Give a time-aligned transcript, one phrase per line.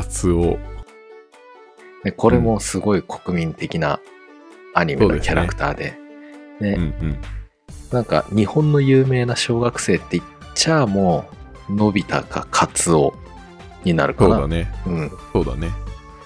[0.00, 0.58] カツオ。
[2.04, 4.00] でこれもすごい国民的な
[4.74, 5.94] アニメのキャラクターで。
[6.58, 7.18] でうんうん。
[7.90, 10.24] なんか日本の有名な小学生って言っ
[10.54, 11.28] ちゃも
[11.68, 13.14] う、のび太かカツオ
[13.84, 14.36] になるかな。
[14.36, 14.72] そうだね。
[14.86, 15.10] うん。
[15.34, 15.70] そうだね。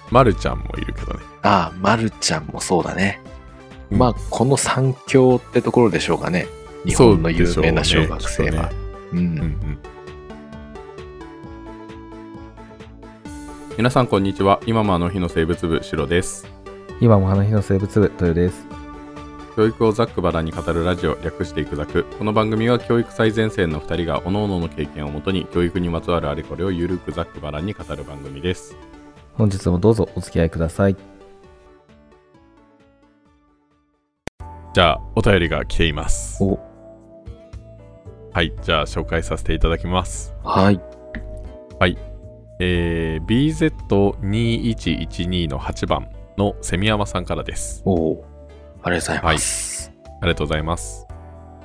[0.09, 1.19] まるちゃんもいるけどね。
[1.41, 3.19] ああ、まるちゃんもそうだね。
[3.91, 6.47] うんまあ、この三強ってところでしょうかね。
[6.85, 8.71] 日本の有名な小学生は。
[9.11, 9.79] ううんうんん。
[13.77, 14.61] 皆さんこんにちは。
[14.65, 16.47] 今もあの日の生物部、シロです。
[17.01, 18.65] 今も花日の生物部、豊です。
[19.57, 22.05] 教育をざっくばらんに語るラジオ、略していくざく。
[22.17, 28.77] この番組は教育最前線の2人が各々の経験をもとに教育にまつわるあれこれをゆるくざっくばらんに語る番組です。
[29.33, 30.95] 本日もどうぞお付き合いください。
[34.73, 36.41] じゃあ、お便りが来ています。
[36.41, 36.57] お、
[38.31, 40.33] はい、じゃあ紹介させていただきます。
[40.45, 40.79] はい。
[42.59, 47.81] えー、BZ2112 の8番のセミヤマさんからです。
[47.85, 48.25] おお
[48.83, 49.91] ありがとうございます。
[50.21, 51.07] ありがとうございます。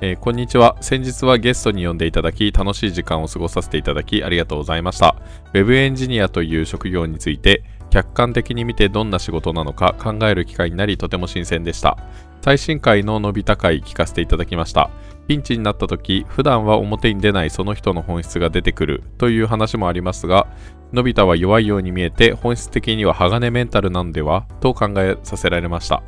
[0.01, 0.75] えーこんにちは。
[0.81, 5.15] 先日はゲストに呼んでいただき、楽しい時間を過ごさせていただき、ありがとうございました。
[5.53, 11.97] ウェブエンジニアという職業について、客観的に見てどんな仕事なのか考える機会になり、とても新鮮でした。
[12.41, 14.89] 最新回の伸び高い聞かせていただきました。
[15.27, 20.47] ピンチになった時、普段は表に出ないその人の本質が出てくるという話もありますが、
[20.91, 26.03] のび太は弱いように見えて本質的には鋼メンタルなんではと考えさせられました。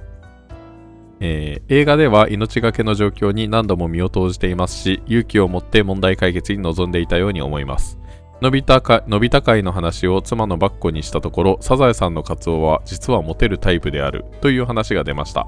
[1.20, 7.98] えー映画では命がけの状況に何度も身を投じていますし勇気を持って問題解決に臨んでいたように思います
[8.42, 15.48] のび太かのび太会の話を妻のバッコにしたところサザエさんのカツオは実はモテるタイプであるという話が出ました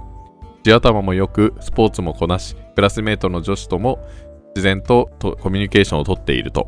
[0.65, 3.99] 地頭もよくスポーツもこなしクラスメートの女子とも
[4.55, 6.67] 自然ととコミュニケーションをとっていると。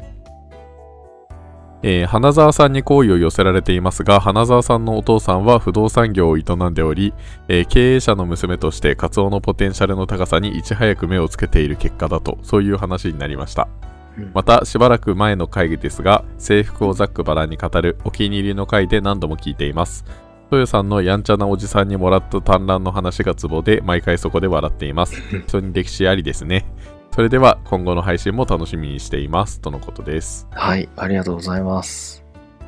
[1.82, 7.14] えー花澤さんに好意を寄せられていますが花澤さんのお父さんは不動産業を営んでおり
[7.48, 13.68] えー経営者の娘としてカツオのポテンシャルの高さにいち早く目をつけている結果だとそういう話になりました。
[14.16, 14.32] うん。
[14.32, 20.06] またしばらく前の会議ですが制服をざっくばらんに語るお気に入りの回で何度も聞いています
[20.52, 26.66] 豊さんのやんちゃなおじさんにもらった短蘭の話がツボで毎回そこで笑っています 人に歴史ありですね
[27.12, 32.24] それでは今後の配信も楽しみにしていますとのことですはい、ありがとうございます。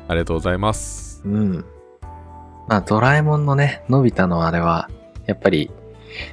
[0.08, 1.64] ありがとうございますうん。
[2.66, 4.90] まあ、ドラえもんのね、のび太のあれは、
[5.26, 5.70] やっぱり、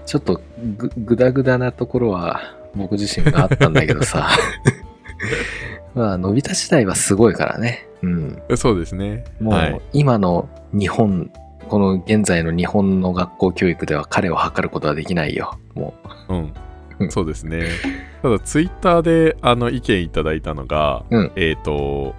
[0.05, 0.41] ちょっと
[0.77, 2.41] ぐ、ぐだぐだなところは、
[2.75, 4.29] 僕自身があったんだけどさ。
[5.93, 7.86] まあ、のび太時代はすごいからね。
[8.01, 8.41] うん。
[8.55, 11.31] そうですねもう、はい、今の日本、
[11.67, 15.57] この現在の日本の学校教育では彼を測ることはできないよ。
[15.73, 15.93] も
[16.29, 16.53] うんうん
[17.09, 17.67] そうですね。
[18.21, 22.15] ただ、ツイッターであの意見いただいたのが、うんえっ、と、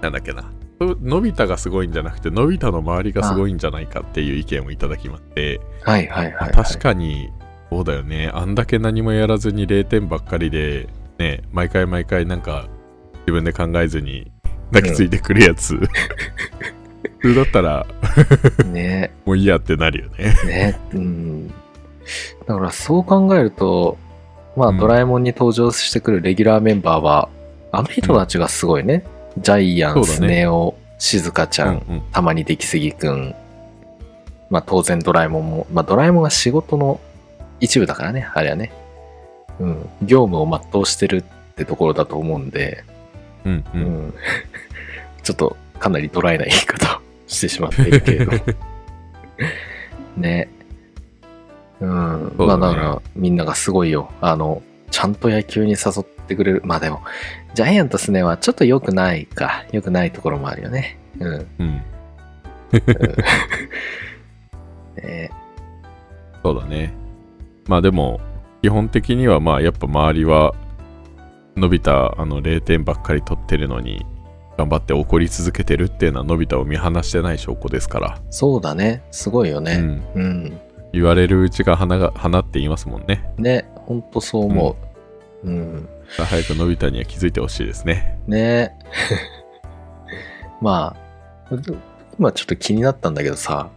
[0.00, 0.44] なんだっけな。
[0.80, 5.60] のび太がすごいんじゃなくて、のび太の周りがすごいんじゃないかっていう意見をいただきまして、う。
[5.90, 6.52] はいはいはい、はい。
[6.52, 7.30] 確かに、
[7.70, 8.30] そうだよね。
[8.32, 10.88] あんだけ何もやらずに0点ばっかりで、
[11.18, 12.68] ね、毎回毎回なんか
[13.26, 14.30] 自分で考えずに
[14.70, 15.76] 泣きついてくるやつ。
[17.20, 17.86] 普通だったら、
[18.66, 20.34] ねもういいやってなるよね。
[20.46, 21.48] ね、うん。
[21.48, 23.98] だからそう考えると、
[24.56, 27.28] まあ、うんドラえもんに登場してくるレギュラーメンバーは、
[27.72, 29.04] あの人たちがすごいね。
[29.38, 33.34] ジャイアン、ねスネ夫、静香ちゃん、うんうんたまに出来すぎくん。
[34.50, 37.00] まあ当然ドラえもんも、まあドラえもんは仕事の
[37.60, 38.72] 一部だからね、あれはね。
[39.60, 39.88] うん。
[40.02, 42.84] 業務を全うしてるってところだと思うんで、
[43.44, 43.64] うんう。
[43.74, 44.14] うんん。
[45.22, 48.32] ちょっとかなりドライな言い方をしてしまっているけれど。
[50.16, 50.48] ね。
[51.80, 52.34] うん。
[52.36, 54.10] まあだからみんながすごいよ。
[54.20, 56.62] あの、ちゃんと野球に誘ってくれる。
[56.64, 57.02] まあでも、
[57.54, 59.64] ジャイアントスネはちょっと良くないか。
[59.72, 60.98] 良くないところもあるよね。
[61.18, 61.46] うん。
[61.58, 61.82] うん。
[64.96, 65.30] ね
[66.42, 66.92] そうだね。
[67.66, 68.20] まあでも、
[68.62, 70.54] 基本的にはまあやっぱ周りは、
[71.56, 74.04] のび太あの0点ばっかり取ってるのに、
[74.58, 79.04] 頑張って怒り続けてるっていうのはのび太を見放してない証拠ですから、そうだね。
[79.12, 79.74] すごいよね。
[79.74, 80.60] うん、うん。
[80.92, 83.32] 言われるうちが花が花って言いますもんね。
[83.38, 83.70] ね。
[83.76, 84.76] ほんとそう思
[85.44, 85.48] う。
[85.48, 85.88] うん。
[86.08, 88.18] 早くのび太には気づいてほしいですね。
[88.26, 88.76] ね
[90.60, 90.96] ま
[91.50, 91.56] あ、
[92.18, 93.70] 今ちょっと気になったんだけどさ、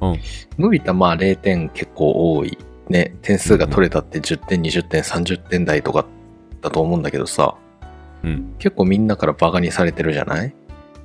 [0.00, 0.18] うん。
[0.58, 2.56] のび太まあ0点結構多い。
[2.88, 6.06] ね、点数が取れたって10点、20点、30点台とか
[6.62, 7.56] だと思うんだけどさ、
[8.24, 8.54] うん。
[8.58, 10.54] 結構みんなからバカにされてるじゃない？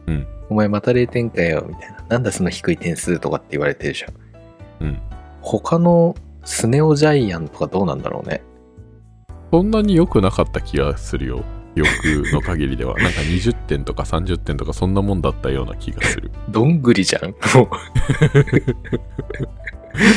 [0.07, 0.27] うん。
[0.49, 2.03] お前また0点かよ、みたいな。
[2.09, 4.13] なんだその低い点数とかって言われてるじゃん。
[4.87, 4.99] うん。
[5.41, 8.41] 他のスネオジャイアンとかどうなんだろうね。
[9.51, 11.43] そんなに良くなかった気がするよ。
[11.75, 12.95] 記憶の限りでは。
[13.01, 16.31] なんか20点とか30点とかそんなもんだったような気がする。
[16.49, 17.29] どんぐりじゃん？
[17.29, 17.69] も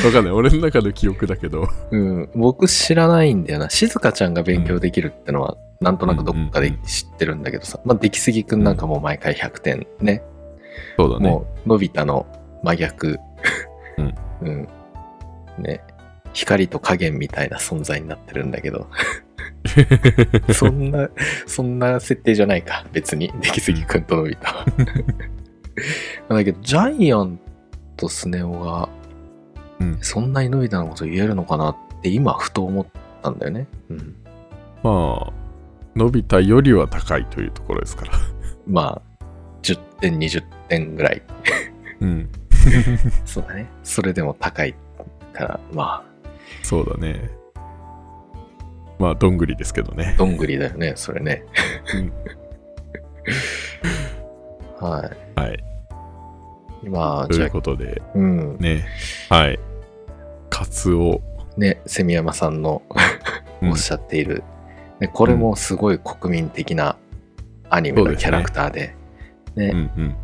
[0.04, 0.32] わかんない。
[0.32, 1.68] 俺の中の記憶だけど。
[1.90, 2.30] う、うん。
[2.34, 3.68] 僕知らないんだよな。
[3.70, 7.80] 静香ちゃんが勉強できるってのは、なんとなくどっかで知ってるんだけどさ。
[7.84, 10.22] まあ、出来すぎくんなんかもう毎回100点ね。
[10.96, 11.28] そうだね。
[11.28, 12.26] もう、のび太の
[12.62, 13.18] 真逆。
[13.98, 14.14] うん。
[14.42, 14.68] うん。
[15.58, 15.82] ね。
[16.32, 18.86] 光と影みたいな存在になってるんだけど。
[20.52, 21.10] そんな、
[21.46, 22.86] そんな設定じゃないか。
[22.92, 23.32] 別に。
[23.40, 24.64] 出来すぎくんとのび太は。
[26.28, 27.38] だけど、ジャイアン
[27.96, 28.88] とスネ夫が、
[29.80, 32.86] うんそんなにのび太のこと言えるのかなって今、ふと思っ
[33.22, 33.66] たんだよね。
[33.90, 34.16] うん。
[34.82, 35.32] まあ、
[35.94, 38.12] のび太よりは高いというところですから。
[38.66, 39.24] まあ、
[39.62, 41.22] 10点、20点ぐらい。
[42.00, 42.28] うん。
[43.24, 43.70] そうだね。
[43.82, 44.74] それでも高い
[45.32, 46.12] から、まあ、
[46.62, 47.30] そうだね。
[48.98, 50.14] まあ、どんぐりですけどね。
[50.16, 51.44] どんぐりだよね、それね。
[54.78, 55.64] は はい。
[56.84, 56.88] い。
[56.88, 58.56] まあ、ということで、うん。
[58.58, 58.84] ね。
[59.28, 59.58] はい。
[60.50, 61.20] カツオ。
[61.56, 62.82] ね、セミヤマさんの
[63.60, 64.42] うんおっしゃっている、
[65.00, 66.96] ね、これもすごい国民的な
[67.70, 68.94] アニメのキャラクターで、
[69.56, 70.16] ねうんうん。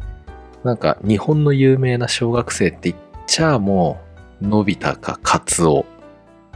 [0.64, 4.00] なんか日本の有名な小学生って言っちゃも
[4.40, 5.84] う、のび太かカツオ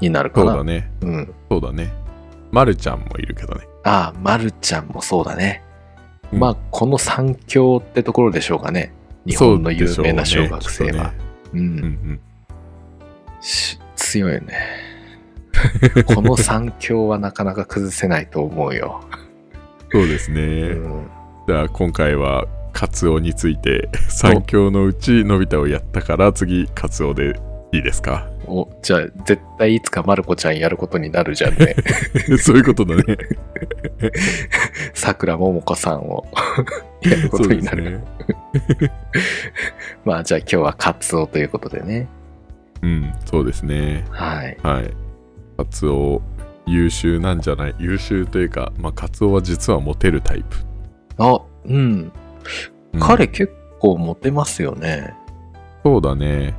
[0.00, 0.52] になるかな。
[0.52, 0.90] そうだね。
[1.00, 1.34] うん。
[1.50, 1.92] そうだね。
[2.50, 3.66] まるちゃんもいるけどね。
[3.84, 5.62] ああ、まるちゃんもそうだね。
[6.32, 8.92] うんまあ、この三強ってところでしょうかね。
[9.26, 10.90] 日本の有名な小学生は。
[10.90, 11.10] そうでしょ
[11.54, 12.20] うん
[13.96, 14.91] 強いよね。
[16.14, 19.00] この三強はなかなか崩せないと思うよ。
[19.92, 20.00] うん。
[20.00, 20.68] そうですうね。
[20.74, 21.06] ん。
[21.46, 27.34] じゃあ今回はカツオについて 三強のうちのび太をやったから次カツオで
[27.72, 28.28] いいですか？
[28.46, 31.74] お、じゃあ絶対いつかまる子ちゃんやることになるじゃんね。
[32.38, 33.02] そういうことだね。
[34.94, 36.26] さくらももこさんを
[37.02, 38.00] やることになる。
[40.04, 42.08] まあじゃあ今日はカツオということでね。
[42.82, 44.04] うん、そうですね。
[44.10, 44.58] はい。
[44.62, 44.90] はい。
[45.62, 46.20] カツオ
[46.66, 50.56] 優秀なんじゃない優秀というか、まあ、カツオは実はモテるタイプ。
[51.18, 52.12] あ、うん。
[52.92, 55.14] うん彼結構モテますよね。
[55.82, 56.54] そうだね。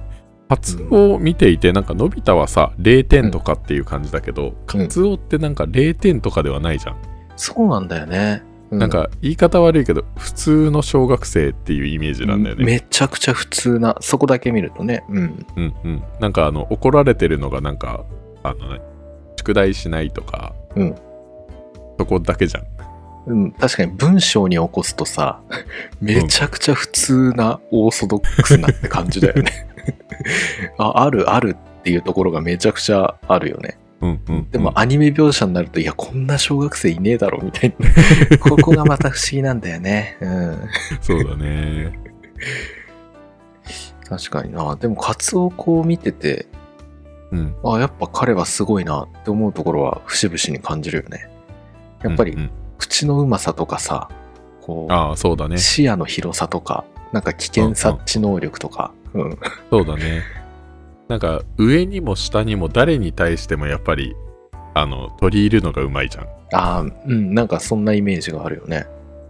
[0.50, 6.98] カツオを見ていて、なんかのび太はさ、0点とかっていう感じだけど、カツオってなんか0点とかではないじゃん。
[7.36, 8.42] そうなんだよね。
[8.72, 12.66] うなんか言い方悪いけど、普通の小学生っていうイメージなんだよね。
[12.66, 15.04] めちゃくちゃ普通な、そこだけ見るとね。
[15.10, 15.46] うん。
[15.56, 16.04] うんうん。
[16.20, 18.06] なんかあの、怒られてるのがなんか、
[18.44, 18.93] あの、
[19.44, 20.96] 宿題しないとか、うん
[22.00, 22.64] そこだけじゃん。
[23.26, 25.42] うん、確かに文章に起こすとさ、
[26.02, 29.68] めちゃくちゃ普通なオーソドックスなって感じだよね。
[30.78, 33.78] あ、あるあるっていうところがめちゃくちゃあるよね。
[34.02, 34.50] うんうん。
[34.50, 37.88] でもアニメ描写になると、いや、こんな小学生いねえだろ、みたいな。
[38.40, 40.18] ここがまた不思議なんだよね。
[40.20, 40.60] うん。
[41.00, 41.94] そうだね。
[44.10, 44.76] 確かにな。
[44.76, 46.48] でも、カツオこう見てて、
[47.34, 47.56] うん。
[47.66, 51.30] あ、やっぱ彼はすごいなって思うところは節々に感じるよね。
[52.04, 54.10] やっぱり口のうまさとかさ、
[54.62, 55.58] こう、ああ、そうだね。
[55.58, 59.40] 視野の広さとか、なんか危険察知能力とか、うん。
[59.72, 60.22] そうだね。
[61.08, 64.16] なんか、上にも下にも誰に対してもやっぱり、
[64.74, 66.26] あの、取り入るのがうまいじゃん。
[66.54, 68.86] ああ、うん、なんかそんなイメージがあるよね。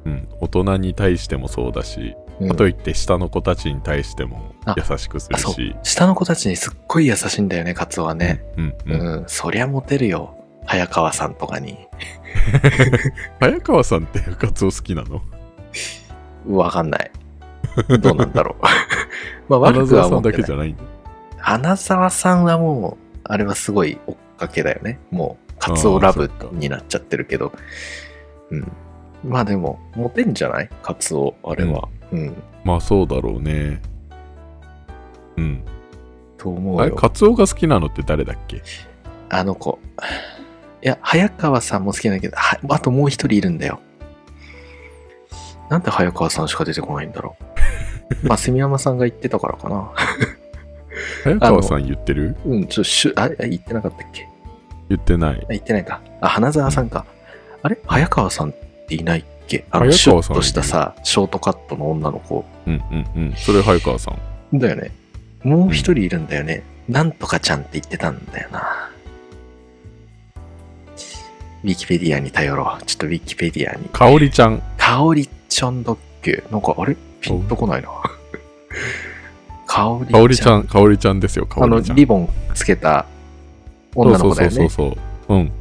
[0.06, 0.28] うん。
[0.40, 5.76] 大人に対してもそうだし、うんかといって下の子たちに対してもあ優しくするし。
[5.84, 8.44] 下の子たちにすっごい優しいんだよね、カツオはね。
[8.58, 9.24] うんう、うんん。
[9.28, 10.36] そりゃモテるよ。
[10.66, 11.88] 早川さんとかに。
[13.40, 15.22] 早川さんってカツオ好きなの？
[16.48, 17.12] わかんない。
[18.00, 18.64] どうなんだろう。
[19.50, 20.38] まあ悪花くは澤さん思ってない。
[20.38, 20.84] だけじゃないんだ。
[21.38, 25.00] 花沢さんはもう、あれはすごい追っかけだよね。
[25.12, 27.52] もう、カツオラブになっちゃってるけど。
[28.50, 28.72] うん。
[29.26, 30.70] まあでも、モテんじゃない？
[30.82, 31.90] カツオ、あれは。
[32.14, 32.44] うん。
[32.64, 33.82] まあそうだろうね。
[35.36, 35.64] うん。
[36.38, 36.92] と思あれ。
[36.92, 38.62] カツオが好きなのって誰だっけ？
[39.30, 39.80] あの子。
[40.84, 43.80] いや、早川さんも好きだけど、はあともう一人いるんだよ。
[45.70, 47.44] なんで早川さんしか出てこないんだろう。
[48.28, 49.92] まあ、蝉山さんが言ってたからかな。
[51.24, 52.36] 早川さん言ってる？
[52.46, 54.28] うん、ちょ、しゅ、あ、あ言ってなかったっけ？
[54.90, 55.46] 言ってないあ。
[55.50, 56.02] 言ってないか。
[56.22, 57.06] あ、花澤さんか。
[57.64, 57.80] あれ？
[57.88, 58.54] 早川さんっ
[58.88, 59.66] ていないっけ？
[59.72, 62.46] あの、早シュッとしたさ、ショートカットの女の子。
[62.66, 63.34] うんうんうん。
[63.36, 64.12] それ早川さ
[64.52, 64.60] ん。
[64.60, 64.92] だよね。
[65.44, 66.64] もう一人いるんだよね。
[66.88, 68.90] なんとかちゃんって言ってたんだよな。
[71.64, 72.84] ウィキペディアに頼ろう。
[72.86, 73.88] ちょっとウィキペディアに。
[73.90, 74.62] かおりちゃん。
[74.78, 76.96] かおりちゃんだっけなんか、あれ？
[77.22, 77.90] ピンとこないな。
[79.66, 80.14] かおりちゃん。
[80.14, 81.96] かおりちゃん、かおりちゃんですよ、かあの、おりちゃん。
[81.96, 83.06] リボンつけた
[83.96, 84.56] 女の子だよね。
[84.56, 84.98] そうそうそう
[85.28, 85.38] そう。
[85.38, 85.52] うん。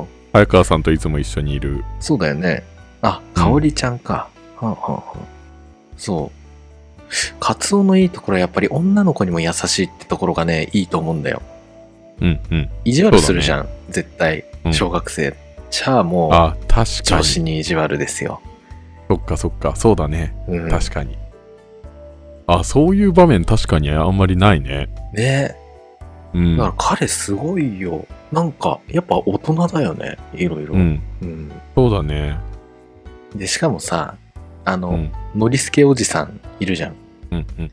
[0.00, 0.06] うん。
[0.32, 1.84] 早川さんといつも一緒にいる。
[2.00, 2.64] そうだよね。
[3.04, 4.28] あ、かおりちゃんか。
[4.56, 5.18] はあはあはあ
[5.96, 6.44] そう。
[7.38, 11.42] カツオのいいところはやっぱり女の子にも優しいってところがね、いいと思うんだよ。
[12.20, 12.70] うんうん。
[12.84, 14.70] 意地悪するじゃん、絶対う。
[14.70, 15.36] ん小学生。
[15.70, 17.24] じゃあもう、あ、確か女に。
[17.24, 18.40] 子に意地悪ですよ。
[19.08, 19.76] そっかそっか。
[19.76, 20.34] そうだね。
[20.48, 21.18] うん、確かに。
[22.46, 24.88] あ、そういう場面確かにあんまりないね。
[25.12, 25.54] ね
[26.32, 26.56] うん。
[26.56, 28.06] だから彼すごいよ。
[28.32, 30.16] なんか、やっぱ大人だよね。
[30.34, 30.74] いろいろ。
[30.74, 31.02] うん。
[31.20, 32.38] うんそうだね。
[33.34, 34.16] で、しかもさ、
[34.64, 35.12] あの、うん。
[35.34, 36.94] ノリスケおじさんいるじゃん。
[37.32, 37.72] うんうん。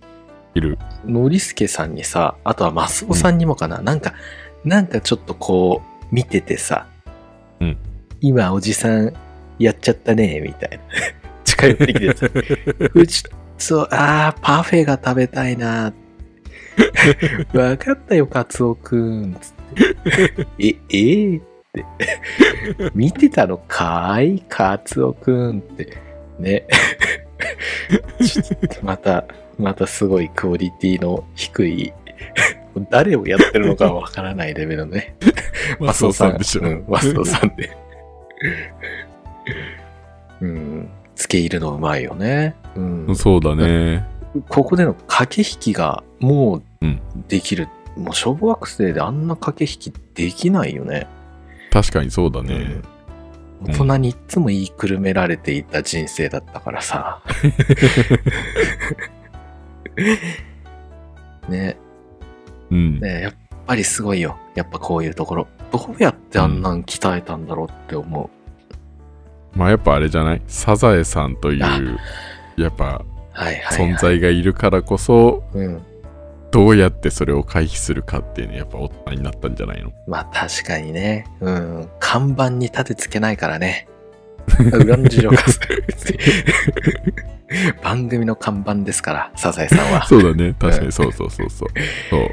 [0.56, 0.78] いる。
[1.06, 4.14] ノリスケさんにさ、あとはマスオさんにもかな、なんか、
[4.64, 6.88] なんかちょっとこう、見ててさ、
[7.60, 7.78] うん
[8.24, 9.14] 今おじさん
[9.58, 10.84] やっちゃったね、みたいな。
[11.44, 12.28] 近寄ってきてさ、
[12.94, 13.24] うち、
[13.58, 15.94] そう、あー、パフェが食べたいな。
[17.54, 19.36] わかったよ、カツオくん。
[19.40, 20.48] つって。
[20.60, 21.42] え、えー。
[22.94, 25.98] 見てたのかいカツオくんって。
[26.40, 26.66] ね。
[28.84, 29.26] また、
[29.58, 31.94] またすごいクオリティの低い、
[32.90, 35.16] 誰をやってるのかわからないレベルのね。
[35.80, 36.62] マスオさんでしょ。
[36.62, 37.78] うん、マスオさんで。
[40.42, 40.90] うん。
[41.16, 42.56] 付け入るのうまいよね。
[42.76, 43.16] うん。
[43.16, 44.06] そうだね。
[44.50, 47.00] ここでの駆け引きがもううん
[47.30, 47.70] できる。
[47.96, 51.08] もう小学生であんな駆け引きできないよね。
[51.72, 52.54] 確かにそうだね。
[52.56, 52.84] うん
[53.64, 57.22] 大人にいっつも言いくるめられていた人生だったからさ。
[61.48, 61.78] ね
[62.72, 63.00] うん。
[63.00, 63.34] ねやっ
[63.68, 64.38] ぱりすごいよ。
[64.56, 65.48] やっぱこういうところ。
[65.72, 68.30] どうやってあんなん鍛えたんだろうって思
[69.56, 69.58] う。
[69.58, 70.42] まあやっぱあれじゃない？
[70.48, 72.00] サザエさんという、
[72.58, 73.04] やっぱ。
[73.72, 75.82] 存在がいるからこそ、うん。
[76.52, 79.92] どうやってそれを回避するかっていうのやっぱ大人になったんじゃないの？
[80.06, 81.26] まあ確かにね。
[81.40, 81.90] うん。
[82.00, 83.88] 看板に立てつけないからね。
[84.74, 85.86] 裏の事情化する。
[87.84, 90.06] 番組の看板ですから、サザエさんは。
[90.06, 90.54] そうだね。
[90.60, 91.70] 確かにそうそうそうそう。
[92.10, 92.30] そう。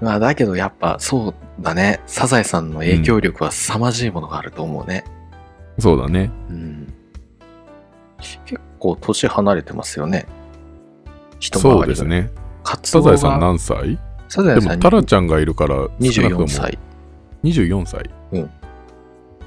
[0.00, 2.00] まあだけどやっぱそうだね。
[2.06, 5.04] サザエさんの影響力は凄まじいものがあると思うね。
[5.78, 6.30] そうだね。
[6.48, 6.92] うん。
[8.44, 10.26] 結構年離れてますよね。
[11.38, 12.04] 一回りそうです。
[12.04, 12.30] ね。
[12.62, 13.98] カツオがサザエさん何歳？
[14.28, 16.78] サザエさんでもタラちゃんがいるから少なくと24も歳。
[17.44, 18.10] 24歳。
[18.32, 18.50] うん。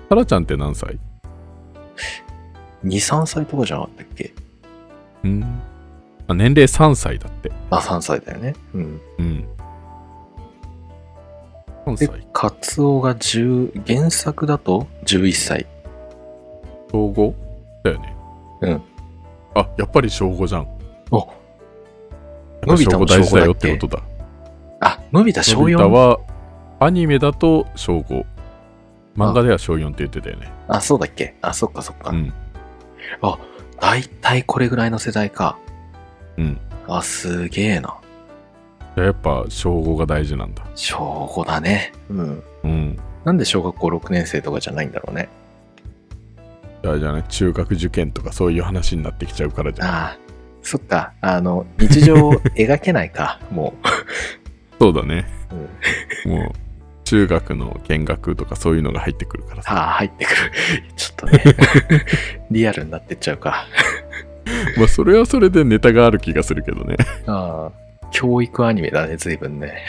[0.10, 1.00] タラちゃんって何歳
[2.84, 4.34] ？2、3歳とかじゃなかったっけ？
[5.24, 5.62] うん。
[6.27, 7.51] あ年齢3歳だって。
[7.69, 8.55] あ、3歳だよね。
[8.74, 9.01] うん。
[9.19, 9.48] うん。
[11.86, 15.67] 3で歳。、カツオが10、原作だと11歳。
[16.91, 17.34] 小5
[17.84, 18.15] だよね。
[18.62, 18.81] うん。
[19.53, 20.67] あ、やっぱり小5じゃん。
[21.12, 21.27] お
[22.65, 24.03] やっぱ小5のび太も大事だよってことだ。
[24.81, 25.89] あ、のび太小のび太4。
[25.89, 26.19] は
[26.79, 28.25] アニメだと小5。
[29.15, 30.51] 漫画では小4って言ってたよね。
[30.67, 31.36] あ、そうだっけ？
[31.41, 32.10] あ、そっかそっか。
[32.10, 32.34] うん。
[33.79, 35.57] だいたいこれぐらいの世代か。
[36.38, 36.60] うん。
[36.88, 37.98] あ、すげえな。
[38.95, 40.65] やっぱ小5が大事なんだ。
[40.75, 41.93] 小5だね。
[42.10, 42.43] うん。
[42.63, 43.00] うん。
[43.24, 45.29] なんで小学校6年生とかじゃないんだろうね。
[46.84, 49.88] じゃあじゃあね、中学受験とかそういう話になってきちゃうからじゃん。
[49.88, 50.17] ああ、
[50.65, 51.13] そっか。
[51.22, 53.75] あの、日常を 描けないか、も
[54.79, 55.25] そうだね。
[56.25, 56.29] う。
[56.29, 56.51] うん、もう、
[57.03, 59.74] 中学の見学とかそういうのが入ってくるからさ。
[59.74, 60.36] ああ、入ってくる。
[60.98, 61.43] ちょっとね、
[62.50, 63.67] リアルになってっちゃうか。
[64.77, 66.98] まあ、それはそれでネタがある気がするけどね。
[67.27, 69.86] ああ、教育アニメだね、随分ね。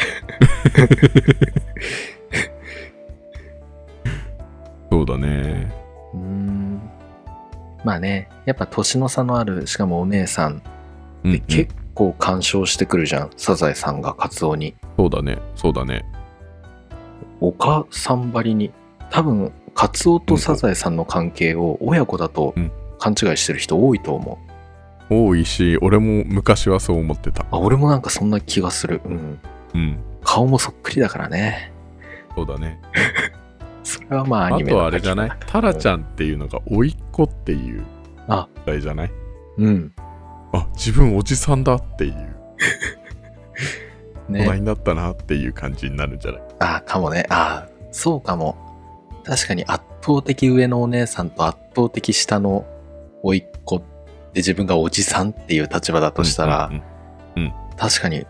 [4.90, 5.73] そうだね。
[6.12, 6.55] うーん。
[7.87, 10.61] まあね、やっぱ年の差のある、しかもお姉さん
[11.23, 14.75] うん、うん結構干渉してくるじゃん、サザエさんがカツオに。
[14.99, 15.38] そうだね。
[15.55, 16.05] そうだね。
[17.40, 18.73] お母さんばりに。
[19.09, 24.38] 多分、カツオとサザエさんの関係を親子だとうん勘違いしてる人多いと思
[25.09, 25.14] う。
[25.14, 27.47] 多いし、俺も昔はそう思ってた。
[27.52, 29.00] あ、俺もなんかそんな気がする。
[29.05, 29.38] うん。
[29.75, 29.99] うん。
[30.25, 31.73] 顔もそっくりだからね。
[32.35, 32.81] そうだね。
[33.87, 35.31] それはまあアあニメとはあれじゃない？
[35.47, 35.88] タラちん。
[35.88, 37.85] ゃんっていうのが甥っ子っていう
[38.26, 39.12] あ、あれじゃない？
[39.59, 39.93] うん。
[40.52, 42.37] あ、自分おじさんだっていう、
[44.28, 44.59] 大人ね。
[44.61, 46.43] になったなっていう感じになるんじゃない？
[46.59, 47.26] あ、かもね。
[47.31, 48.57] あ、そうかも。
[49.25, 52.66] 確かに圧倒的上のお姉さんと圧倒的下の
[53.23, 53.85] 甥っ子で
[54.37, 56.83] 自分がおじさんっていう立場だとしたら、うん
[57.43, 58.25] うん確かに、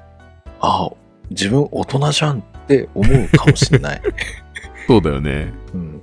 [0.61, 0.91] あ、
[1.31, 4.03] 自分大人じゃんって思うかもしれない。
[4.87, 5.53] そうだよね。
[5.75, 6.03] うん。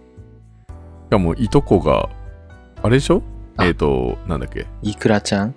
[1.08, 2.10] しかも、いとこが、
[2.82, 3.22] あれでしょ？
[3.58, 3.66] あ。
[3.66, 4.66] えっ、と、なんだっけ？
[4.82, 5.56] いくらちゃん？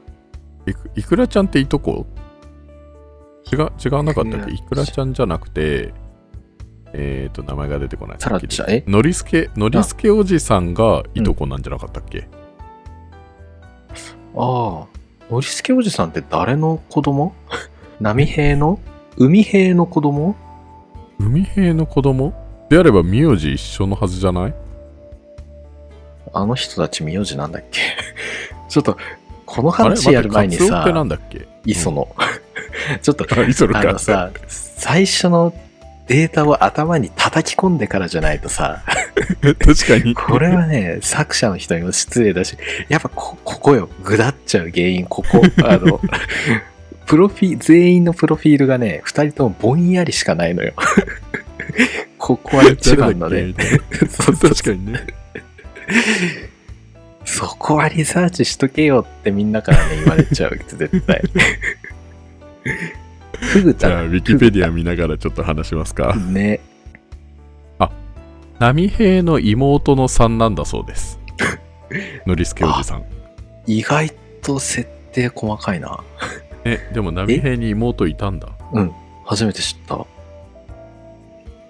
[0.67, 2.07] いくいくらちゃんっていとこ？
[3.53, 4.53] 違う、違わなかったっけ？
[4.53, 5.93] いいくらちゃんじゃなくて、
[6.93, 8.19] えっ、と、名前が出てこない。
[8.19, 8.85] タラちゃん、え？
[8.87, 12.29] のりすけ、のりすけおじさんがいとこなんじゃなかったっけ？
[14.37, 14.87] ああ、
[15.31, 17.35] ノリスケおじさんって誰の子供？
[18.01, 18.79] 波平の？
[19.17, 20.37] 海平の子供？
[21.19, 22.35] 海平の子供？
[22.69, 24.55] であれば名字一緒のはずじゃない？
[26.33, 27.81] あの人たち名字なんだっけ？
[28.69, 28.97] ちょっと、
[29.45, 31.47] この話やる前にさなんだっけ？
[31.65, 32.09] 磯野。
[33.03, 33.99] ちょっと、あの。
[33.99, 35.55] さ、最初の
[36.09, 38.83] データを頭に叩き込んでからじゃないとさ、
[39.43, 40.15] 確かに。
[40.15, 42.57] これはね、作者の人にも失礼だし、
[42.89, 45.41] やっぱこ、ここよ、ぐだっちゃう原因、ここ。
[45.65, 46.01] あの、
[47.07, 50.75] プロフィ、全員のプロフィールがね、二人ともぼんやりしかないのよ。
[52.27, 53.55] ここは一番のね。
[54.11, 55.07] そう確かにね。
[57.25, 61.23] そこはリサーチしとけよってみんなからね、言われちゃう、絶対。
[63.39, 66.17] フグタじゃあ、ウィキペディア見ながらちょっと話しますか。
[66.17, 66.59] ね。
[68.59, 71.21] 波平の妹のさんなんだそうです。
[72.27, 73.05] ノリスケおじさん。
[73.67, 74.11] 意外
[74.43, 76.03] と設定細かいな。
[76.65, 78.49] え、でも波平に妹いたんだ。
[78.73, 78.93] うん。
[79.25, 80.05] 初めて知った。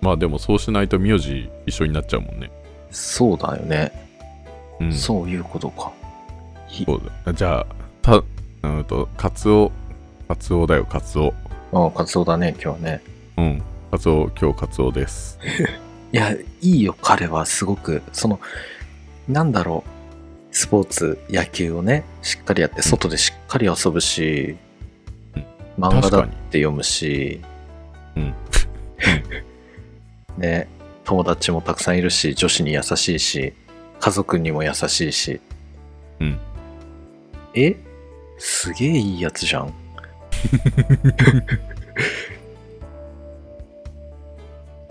[0.01, 2.51] まあでもそうしないと名字一緒になっちゃうもんね。
[2.91, 3.93] そうだよね。
[4.81, 4.93] うん。
[4.93, 5.93] そういうことか。
[6.71, 7.33] いそうだ。
[7.33, 7.67] じゃあ、
[8.03, 8.23] た、
[8.63, 9.73] うんと、カツオ、
[10.29, 11.35] カツオだよ、カツオ。
[11.73, 13.03] ああ、カツオだね、今日ね。
[13.37, 13.63] うん。
[13.91, 15.39] カツオ、今日カツオです。
[16.13, 18.41] いや、いいよ、彼はすごく、その、
[19.29, 24.57] なんだろう、スポーツ、野球をね、しっかりやって、外でしっかり遊ぶし、
[25.37, 25.47] うん
[25.79, 27.41] 漫画だって読むし、
[28.17, 28.35] うん。
[30.37, 30.69] ね、
[31.05, 33.55] 友達もたくさんいるし、女子に優しいし、
[34.01, 35.41] 家族にも優しいし。
[36.21, 36.39] うん。
[37.55, 37.77] え？
[38.39, 39.73] すげえいいやつじゃん。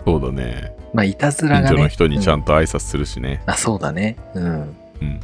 [0.04, 0.76] そうだね。
[0.94, 1.68] まあ、いたずらがね。
[1.68, 3.42] 近所の人にちゃうんと挨拶するしね。
[3.46, 4.16] あ、そうだね。
[4.34, 4.76] うん。
[5.02, 5.20] うん。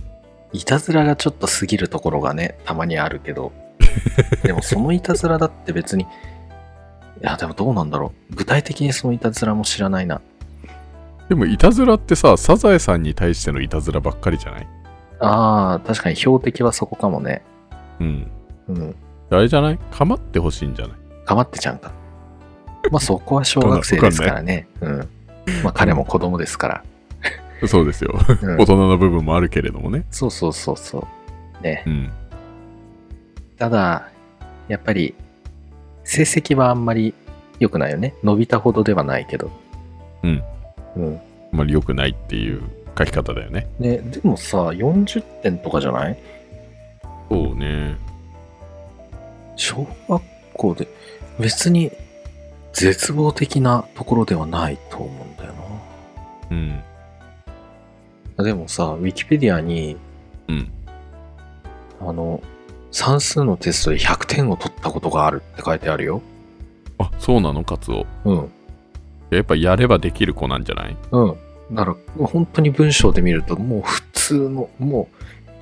[0.53, 3.53] いたずらがちょっと過ぎるところがね、たまにあるけど。
[4.43, 6.07] でもそのいたずらだって別に、
[7.23, 8.35] いや、でもどうなんだろう。
[8.35, 10.21] 具体的にそのいたずらも知らないな。
[11.29, 14.67] でも、いたずらってさ、サザエさんに対してのいたずらばっかりじゃない？
[15.21, 17.43] ああ、確かに標的はそこかもね。
[18.01, 18.31] うん。
[18.69, 18.95] うん。
[19.31, 19.79] あれじゃない？
[19.91, 20.97] かまってほしいんじゃない？
[21.25, 21.93] かまってちゃんか。
[22.91, 24.67] まあそこは小学生ですからね。
[24.83, 25.09] うん。
[25.63, 26.85] まあ彼も子供ですから。
[27.69, 28.13] そうですよ。
[28.43, 30.05] うん大人の部分もあるけれどもね。
[30.11, 31.07] そうそうそうそ
[31.61, 31.63] う。
[31.63, 31.91] ねう。
[31.91, 32.11] ん。
[33.57, 34.09] ただ、
[34.67, 35.15] やっぱり、
[36.05, 37.15] 成績はあんまり
[37.59, 38.15] 良くないよね。
[38.23, 39.51] 伸びたほどではないけど。
[40.23, 40.43] うん。
[40.97, 41.17] うん。
[41.53, 42.63] あまり良くないっていう
[42.99, 43.69] 書き方だよね。
[43.79, 46.19] ね、でもさ、40点とかじゃない？
[47.31, 47.97] そうね。
[49.57, 50.23] 小学
[50.55, 50.89] 校で、
[51.39, 51.93] 別に
[52.73, 55.53] 絶望的なところではないと思うんだよ
[56.51, 56.81] うん。
[58.37, 58.45] な。
[58.45, 59.97] でもさ、ウィキペディアに、
[60.49, 60.73] うん。
[62.01, 62.43] あの、
[62.93, 66.23] 算数のテストで100点を取ったことがあるって書いてあるよ。
[66.99, 67.65] あ、そうなの？
[67.65, 68.07] カツオ。
[68.25, 68.51] うん。
[69.31, 70.97] やっぱやればできる子なんじゃない？
[71.11, 71.37] うん。
[71.73, 75.09] だから、本当に文章で見ると、もう普通の、も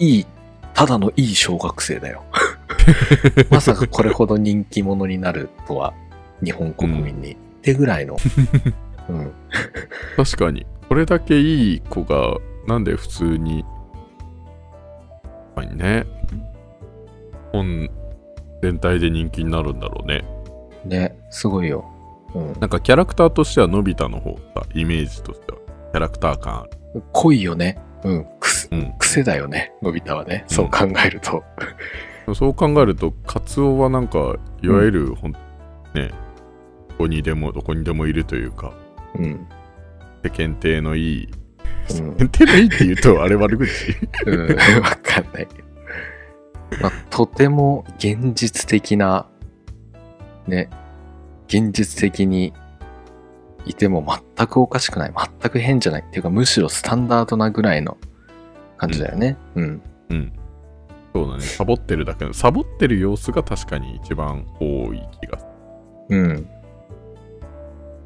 [0.01, 0.27] う、いい、
[0.75, 2.23] ただのいい小学生だよ。
[3.49, 5.95] まさかこれほど人気者になるとは、
[6.43, 7.33] 日本国民に。
[7.33, 8.16] ってぐらいの。
[9.09, 9.33] うん。
[10.16, 10.66] 確かに。
[10.88, 13.64] これだけいい子が、なんで普通に、
[15.55, 16.07] はいね。
[17.52, 17.88] 本
[18.62, 20.24] 全体で人気になるんだろうね。
[20.84, 21.84] ね、すごいよ。
[22.34, 22.60] うん。
[22.60, 25.58] なんかキャラクターとしてはのび太の方が、イメージとしては、
[25.92, 27.02] キャラクター感ある。
[27.12, 27.78] 濃いよね。
[28.04, 28.26] うん。
[28.38, 28.92] くすうん。
[28.98, 29.72] 癖だよね。
[29.82, 30.44] のび太はね。
[30.48, 31.42] そう考えると。
[32.34, 35.38] そう考えると、カツオはなんか、いわゆる、ほん、ね、
[36.90, 38.72] どこにでも、どこにでもいるというか、
[39.18, 39.46] うん。
[40.22, 41.30] 世間体のいい、うん
[41.90, 43.70] 世間体のいいって言うと、あれ悪口
[44.26, 44.40] うん。
[44.40, 45.69] わかんないけど。
[46.80, 49.26] まあ、とても現実的な、
[50.46, 50.70] ね、
[51.48, 52.52] 現実的に
[53.66, 54.04] いても
[54.37, 55.12] 全くおかしくない。
[55.14, 56.02] 全く変じゃない。
[56.02, 57.98] っていうか、むしろスタンダードなぐらいの
[58.76, 59.37] 感じだよね。
[59.54, 59.83] うん。
[60.11, 60.33] うん。
[61.14, 61.42] そうだね。
[61.42, 65.46] サボってるだけの、サボってる様子が確かに一番多い気がす
[66.11, 66.48] うん。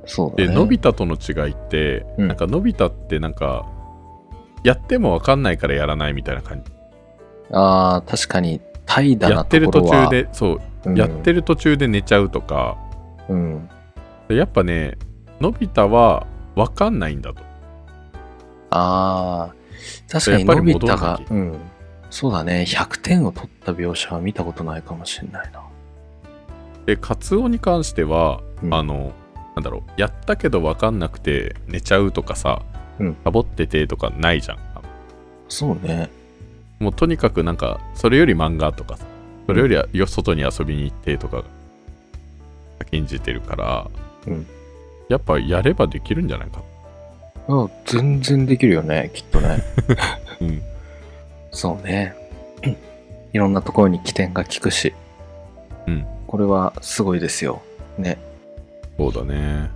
[0.07, 0.49] そうだる。
[0.49, 0.55] ね。
[0.55, 3.67] で、のび太との違いって、うんなんかのび太ってなんか、
[4.65, 6.74] やってもわかんないからやらないみたいな感じ。
[7.55, 10.05] ああ、確かに、怠惰やなってる途ところは。
[10.05, 12.77] 中で、そう、うん、やってる途中で寝ちゃうとか、
[13.29, 13.69] うん。
[14.29, 14.99] でやっぱね、
[15.41, 17.43] のび太はわかんないんだと。
[18.71, 19.55] ああ、
[20.11, 21.59] 確かにやっぱりのび太戻らなき、ゃがうん。
[22.11, 22.65] そうだね。
[22.69, 25.63] 100点を取った描写は見たことないかもしれないな。
[26.87, 29.13] で、カツオに関しては、うんあの、
[29.57, 32.63] なんだろう、やったけどわかんなくて寝ちゃうとかさ、
[32.99, 34.59] うんサボっててとかないじゃん。
[35.49, 36.11] そうね。
[36.79, 39.05] もうとにかくなんか、それより漫画とかさ、
[39.47, 41.45] それよりはよ外に遊びに行ってとかが
[42.81, 43.91] 先んじてるから、
[44.27, 44.47] うん
[45.09, 46.63] やっぱやればできるんじゃないか。
[47.49, 49.63] うん、全然できるよね、きっとね。
[50.41, 50.63] うん。
[51.51, 52.15] そうね。
[53.33, 54.95] いろんなところに起点が効くし。
[55.87, 56.07] うん。
[56.27, 57.63] これはすごいですよ。
[57.99, 58.19] ね。
[58.97, 59.71] そうだね。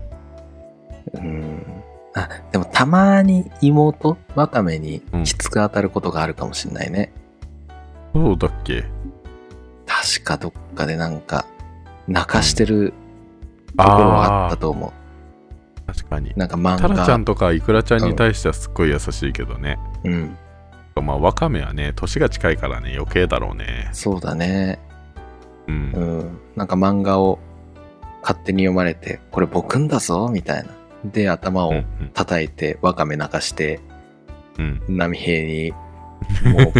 [1.12, 1.77] うん。
[2.24, 7.12] あ、でもたまに妹、ワカメにうんきつく当たることがあるかもしれないね。
[8.14, 8.84] そうだっけ？
[9.86, 11.46] 確かどっかでなんか、
[12.06, 12.92] 泣かしてる
[13.76, 14.92] ところがあったと思う。
[15.86, 16.32] 確かに。
[16.36, 16.88] なんか漫画。
[16.88, 19.78] タラちゃんとかイクラちゃんに対してはすっごい優しいけどね。
[20.04, 20.36] うん。
[20.96, 23.88] まあ、ワカメはね、年が近いからね、余計だろうね。
[23.92, 24.78] そうだね。
[25.66, 25.92] うん。
[25.92, 26.38] うん。
[26.56, 27.38] なんか漫画を
[28.20, 30.70] 勝手に読まれて、これ僕んだぞみたいな。
[31.12, 33.80] で、頭をうん叩いて、ワカメ泣かして、
[34.58, 34.82] うん。
[34.88, 34.96] うん。
[34.96, 35.72] 波平に、
[36.44, 36.72] もう、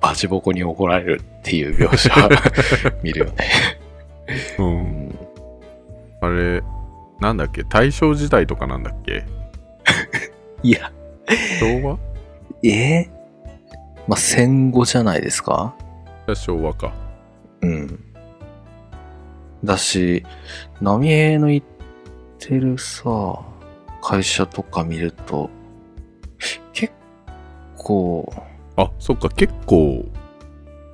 [0.00, 2.10] バチボコに怒られるっていう描写
[3.02, 3.32] 見るよね。
[4.58, 4.62] う。
[4.62, 5.18] うんん
[6.20, 6.62] あれ、
[7.20, 7.64] なんだっけ？
[7.64, 9.24] 大正時代とかなんだっけ？
[10.62, 10.90] いや、
[11.60, 11.98] 昭和？
[12.62, 13.00] え？
[13.00, 13.08] ー
[14.06, 15.74] まあ、戦後じゃないですか？
[16.34, 16.92] 昭和か。
[17.62, 18.00] うん。
[19.64, 20.24] だし、
[20.80, 21.62] 波平の言っ
[22.46, 23.40] てるさ、
[24.02, 25.48] 会社とか見ると、
[26.72, 26.92] 結
[27.78, 28.30] 構、
[28.76, 30.04] あ、そっか、結構、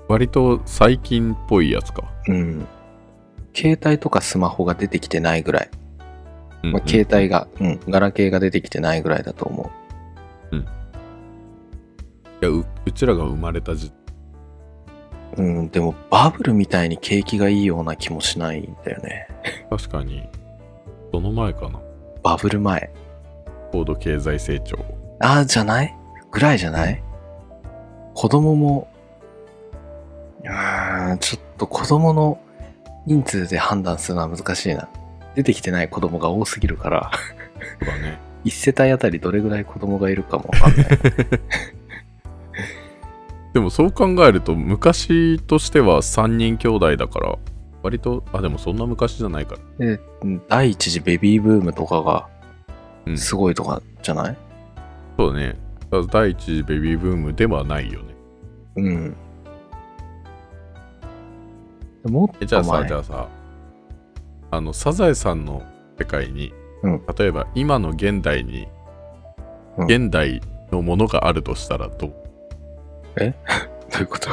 [0.08, 2.04] 割と最近っぽいやつか。
[2.28, 2.66] うん。
[3.54, 5.70] 携帯とかスマホが出てきてないぐらい。
[6.62, 9.70] うんまあ、携帯が、うん、ガラケーが出てきてないぐらいだと思
[12.40, 13.92] いやう、うちらが生まれた時
[15.36, 15.42] う。
[15.42, 19.28] うん、でもバブルみたいに景気がいいような気もしないんだよね。
[19.68, 20.28] 確かに、
[21.12, 21.80] その前かな？
[22.22, 22.92] バブル前。
[23.72, 24.76] 高度経済成長。
[25.20, 25.96] ああ、じゃない？
[26.30, 27.02] ぐらいじゃない？
[28.14, 28.88] 子供も、
[30.46, 32.40] あーちょっと子供の
[33.06, 34.88] 人数で判断するのは難しいな。
[35.34, 37.10] 出てきてない子供が多すぎるから、
[37.80, 38.18] そうだね。
[38.44, 40.86] 一世帯あたりどれぐらい子供がいるかもわかんない。
[43.52, 47.36] でもそう考えると、昔としては3人兄弟だから、
[47.82, 49.86] 割と、あ、でもそんな昔じゃないから。
[49.86, 50.00] で、
[50.48, 52.28] 第一次ベビーブームとかが
[53.06, 53.18] うん。
[53.18, 54.36] すごいとかじゃない、
[55.16, 55.56] そうだね。
[55.90, 58.14] だから第一次ベビーブームではないよね。
[58.76, 59.16] うん。
[62.04, 63.28] もっえじゃあさ、じゃあさ、
[64.50, 65.62] あの、サザエさんの
[65.98, 67.02] 世界に、うん。
[67.16, 68.68] 例えば今の現代に、
[69.78, 69.86] うん。
[69.86, 70.40] 現代
[70.70, 72.14] のものがあるとしたらどう、
[73.18, 74.30] どういうこと？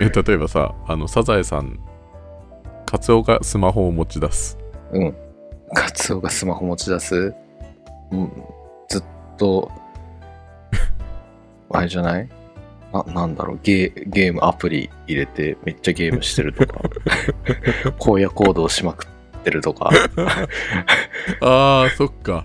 [0.00, 1.78] え例えばさ、あの、サザエさん、
[2.92, 4.58] カツオがスマホを持ち出す。
[4.92, 5.14] うん。
[5.74, 7.34] カツオがスマホ持ち出す？
[8.10, 8.30] うん。
[8.86, 9.04] ずっ
[9.38, 9.72] と、
[11.72, 12.28] あれじゃない？
[12.92, 16.82] な、なんだろう、ゲー、ゲームアプリ入れてめっちゃゲームしてるとか、
[17.98, 19.88] 荒野行動しまくってるとか。
[21.40, 22.44] あー、そっか。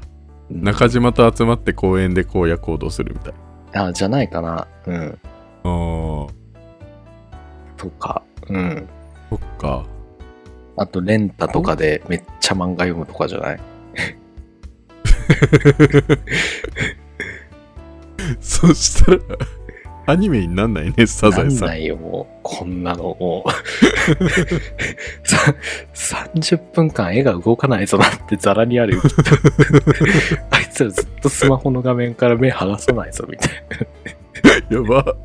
[0.49, 3.33] 中島と集まって公園で荒野行動するみたい。
[3.73, 4.65] あ、じゃないかな。
[4.85, 5.19] うん。
[5.65, 6.29] あー、
[7.75, 8.23] とか。
[8.47, 8.87] うん。
[9.29, 9.83] そっか。
[10.77, 13.59] あと、レンタとかでめっちゃ漫画読むとかじゃない？
[18.39, 19.19] そしたら、
[20.05, 21.65] アニメになんないね、サザエさ。
[21.65, 22.39] なんなんいよ、もう。
[22.43, 23.49] こんなの、もう。
[25.27, 25.53] さ
[25.93, 29.15] 30分間絵が動かないぞなってザラにあるよ、きっと
[30.51, 33.51] あいつらずっとスマホの画面から目離さないぞ、みたい
[34.69, 35.15] やば。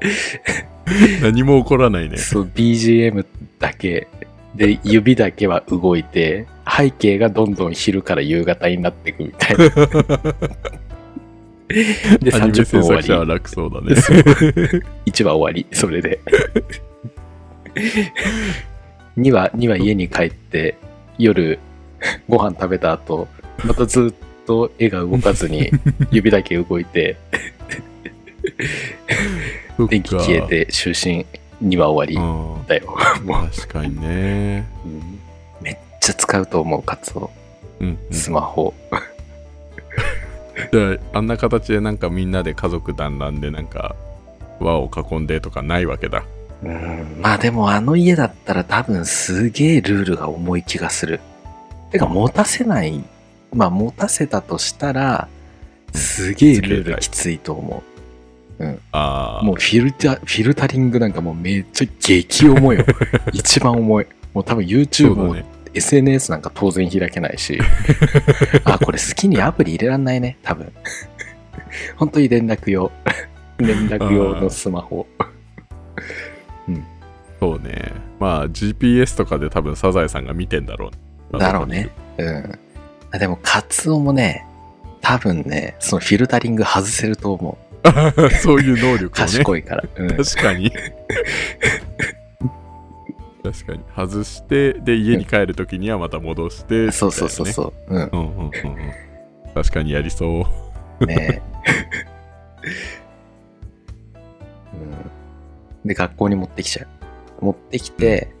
[1.22, 2.18] 何も起こらないねな。。
[2.18, 3.26] そう、BGM
[3.58, 4.08] だけ
[4.54, 9.68] で、指だけは動いて、背景がどんどん昼から夕方になっていくみたいな。
[11.70, 13.30] で、アニメ30制分終わ作者はり。
[13.30, 13.94] 楽そうだね。
[15.06, 16.20] 1話終わり、それで。
[19.16, 20.76] 2話、2話家に帰って、
[21.18, 21.58] 夜、
[22.28, 23.28] ご飯食べた後、
[23.64, 24.14] またずっ
[24.46, 25.70] と絵が動かずに、
[26.10, 27.16] 指だけ動いて、
[29.88, 30.48] 電気消え。
[30.48, 31.24] て、就寝、
[31.62, 32.96] 2話終わうんりだよ。
[33.24, 34.66] もう、確かにね。
[34.84, 35.20] うん
[35.60, 37.30] めっちゃ使うと思う、カツオ。
[37.80, 38.74] うん、うんスマホ。
[40.72, 43.94] じゃあ、あんな形でなんかみんなで家族団らんでなんか
[44.58, 46.24] 輪を囲んでとかないわけだ。
[46.62, 51.20] うん、まあでもあの家だったら多分すげえルールが重い気がする。
[51.90, 53.02] てか持たせない、
[53.52, 55.28] まあ持たせたとしたら、
[55.94, 57.89] すげえルールきついと思う。
[58.92, 59.44] ああ。
[59.44, 62.84] もうフィルタ、フィルタリングなんかもうめっちゃ激重いよ。
[63.32, 64.06] 一番重い。
[64.34, 65.44] もう多分 YouTube もね。
[65.72, 67.58] SNS なんか当然開けないし。
[68.64, 70.72] あ、これ好きにアプリ入れらんないね、多分。
[71.96, 72.90] 本当に連絡用。
[73.58, 75.06] 連絡用のスマホ。
[77.40, 77.92] そうね。
[78.18, 80.90] まあ GPS とかで多分サザエさんが見てんだろ
[81.32, 81.88] う、だろうね。
[82.18, 82.58] うん。
[83.12, 84.46] あでも、カツオもね、
[85.00, 87.69] 多分ね、そのフィルタリング外せると思う。
[88.42, 89.10] そういう能力をね。
[89.14, 89.84] 賢いから。
[89.96, 90.70] うん、確かに。
[93.42, 93.80] 確かに。
[93.96, 97.52] 外して、で、家に帰るときにはまた戻して、そうそうそうう。
[97.52, 97.94] そう。
[97.94, 98.02] うん。
[98.02, 98.50] うんうんうんうん。
[99.54, 100.46] 確かにやりそ
[101.00, 101.06] う。
[101.06, 101.42] ね
[104.74, 105.88] うん。
[105.88, 107.44] で、学校に持ってきちゃう。
[107.44, 108.34] 持ってきて、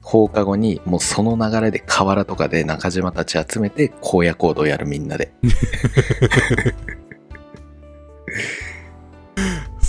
[0.00, 5.32] 放課後にもうその流れで河原とかで中島たち集めて荒野行動やるみんなで。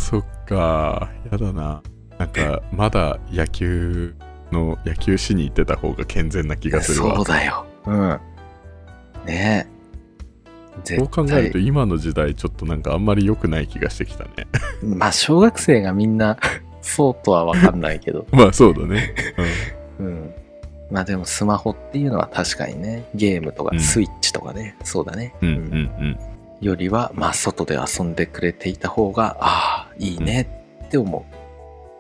[0.09, 1.09] そっか。
[1.29, 1.83] やだな。
[2.17, 4.15] なんか、まだ野球
[4.53, 7.17] の、野球しに行ってた方が健全な気がするわ。
[7.17, 7.65] そうだよ。
[7.85, 8.19] うん。
[9.25, 9.67] ね
[10.85, 10.95] え。
[10.97, 14.29] そう考えると絶今の時代ちょっとなんかあんまり良くない気がしてきたね。
[14.35, 14.45] 対
[14.95, 16.37] まあ、小学生がみんな
[16.81, 18.25] そうとはわかんないけど。
[18.31, 19.13] まあそうだね。
[19.99, 20.33] うん。
[20.89, 25.35] まあでもスマホっていうのは確かにね、ゲームとかうんスイッチとかね、そうだね。
[25.41, 26.17] うんうんうん
[26.61, 30.49] よりは、まあ外で遊んでくれていた方が、ああ、いいね
[30.85, 31.25] って思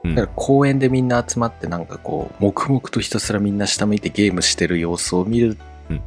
[0.03, 0.07] う。
[0.07, 0.15] うん。
[0.15, 5.57] だから公園でみんな集まってなんかこう、黙々とひたすらみんな下向いてゲームしてる様子を見る
[5.89, 6.01] うん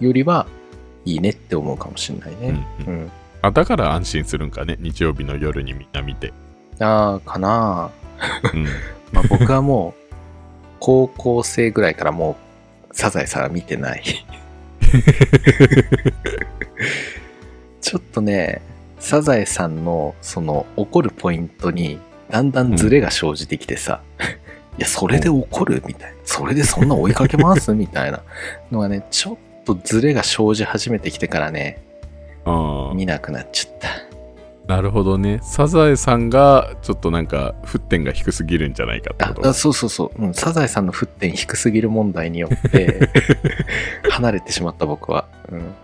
[0.00, 0.46] よりは、
[1.04, 2.64] いいねって思うかもしれないね。
[2.86, 3.10] うんうんうん。
[3.40, 4.76] あだから安心するんかね。
[4.80, 6.32] 日曜日の夜にみんな見て。
[6.80, 7.90] ああ、かな
[8.52, 8.64] うん。
[9.12, 10.02] まあ僕はもう、
[10.80, 12.36] 高校生ぐらいからも
[12.90, 14.02] う、サザエさんは見てない。
[17.80, 18.62] ちょっとね、
[18.98, 21.98] サザエさんのその怒るポイントに
[22.30, 24.02] だんだんズレが生じてきてさ、
[24.78, 26.18] いや、それで怒るみたいな。
[26.24, 28.22] それでそんな追いかけますみたいな
[28.70, 31.82] のがね、ちょっとズレが生じ始めてきてからね、
[32.44, 33.88] あ見なくなっちゃった。
[33.88, 35.40] あ、なるほどね。
[35.42, 39.48] サザエさんがちょっとなんか沸点が低すぎるんじゃないかってあこと？
[39.48, 40.34] あそうそうそう、うん。
[40.34, 43.08] サザエさんの沸点低すぎる問題によって、
[44.10, 45.28] 離れてしまった僕は。
[45.50, 45.74] うん。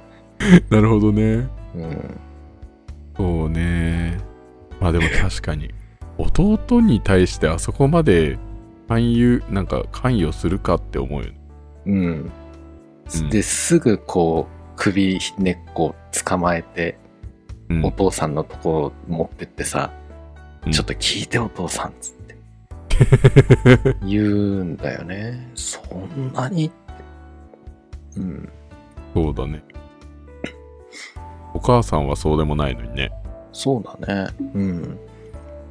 [0.69, 1.49] なるほどね。
[1.75, 2.21] うん。
[3.17, 4.19] そうね。
[4.81, 5.73] まあでも確かに、
[6.19, 8.39] 弟に対してあそこまで
[8.89, 11.41] 関与、なんか関与するかって思うよね。
[11.87, 12.33] うん。
[13.15, 16.99] うんで、すぐこう、首根っこ捕まえて、
[17.69, 19.91] うんお父さんのとこ持ってってさ、
[20.67, 22.37] うんちょっと聞いてお父さんっつって
[24.07, 25.51] 言うんだよね。
[25.55, 26.75] そんなにって。
[28.21, 28.49] うん。
[29.13, 29.63] そうだね。
[31.55, 33.11] お母さんはそうでもないのにね。
[33.53, 34.27] そうだね。
[34.55, 34.99] うん。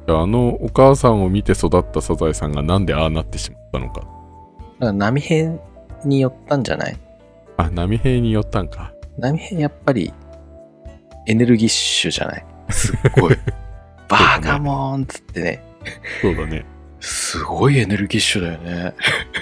[0.06, 4.00] あのお母さんを見て育ったサザエさんがなんでああなってしまったのか。
[4.00, 4.08] だか
[4.80, 5.52] ら波平
[6.04, 6.98] によったんじゃない？
[7.56, 8.92] あ、波平によったんか。
[9.18, 10.12] 波平やっぱり
[11.26, 12.44] エネルギッシュじゃない？
[12.70, 13.36] すっごい。
[14.08, 15.62] バカモーンっつってね。
[16.20, 16.64] そうだね。
[17.00, 18.94] すごいエネルギッシュだよね。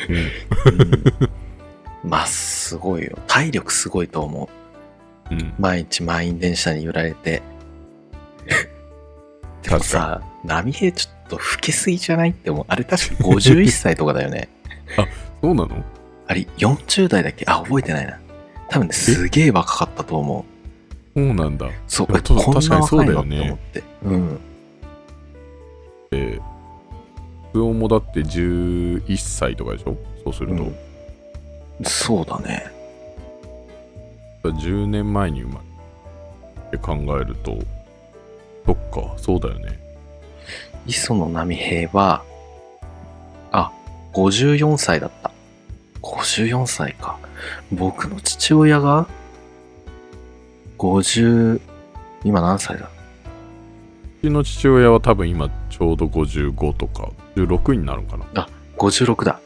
[0.09, 0.17] うん。
[0.17, 3.17] うんまあ、すごいよ。
[3.29, 4.49] 体力すごいと思う。
[5.33, 5.55] うん。
[5.59, 7.42] 毎日満員電車に揺られて。
[9.62, 12.64] でもさ、波平ちょっと老けすぎじゃないって思う。
[12.68, 14.49] あれ確か51歳とかだよね。
[15.42, 15.85] そうなの？
[16.27, 17.45] あれ40代だっけ？
[17.47, 18.18] あ、覚えてないな。
[18.68, 20.45] 多分ね、すげえ若かったと思
[21.14, 21.18] う。
[21.18, 21.68] そうなんだ。
[21.87, 23.07] そう、こんな確かにそう若いの？
[23.07, 23.83] だよねって思って。
[24.05, 24.40] うん。
[26.12, 26.42] えー、
[27.53, 29.97] プオもだって11歳とかでしょ？
[30.25, 30.75] そうすると、うん
[31.85, 32.71] そうだね。
[34.51, 35.65] 10年前に生まれ
[36.69, 37.59] って考えると、
[38.67, 39.79] そっか、そうだよね。
[40.87, 42.25] 磯野波平は、
[43.53, 43.71] あ、
[44.15, 45.31] 54歳だった。
[46.03, 47.19] 54歳か。
[47.73, 49.07] 僕の父親が、
[50.79, 51.61] 50、
[52.25, 52.89] 今何歳だ？
[54.23, 58.49] うちの父親は多分今ちょうど55とか、16になるのかな。
[58.79, 59.41] ?56 だ。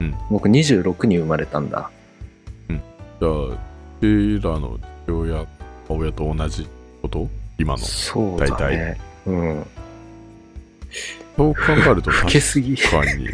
[0.00, 0.14] うん。
[0.30, 1.90] 僕26に生まれたんだ。
[2.68, 3.58] じゃあ、う
[4.00, 5.46] ちらの父親、
[5.88, 6.66] 親と同じ
[7.02, 7.28] こと
[7.58, 7.78] 今の。
[7.78, 8.98] そうだね。
[9.26, 9.66] うん。
[11.36, 12.76] そう考えると老けすぎ。
[12.76, 13.28] 老かに、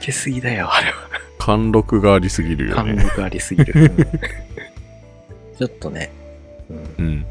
[0.00, 0.94] けすぎだよ、あれは。
[1.38, 2.96] 貫禄がありすぎるよね貫。
[2.96, 3.90] 禄ありすぎる。
[5.58, 6.10] ちょっとね、
[6.70, 7.26] うんうん。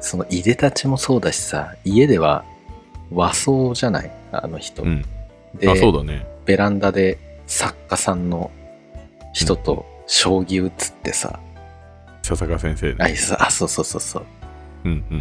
[0.00, 2.44] そのいでたちもそうだしさ、家では
[3.10, 4.82] 和装じゃないあの人。
[4.82, 5.04] うん。
[5.66, 6.26] あ、そうだね。
[6.44, 8.50] ベランダで作家さんの
[9.32, 11.40] 人と将棋打つってさ、
[12.22, 12.96] 笹坂先生ね。
[12.98, 14.26] あいさあ、そうそうそうそう。
[14.84, 15.20] うんうん。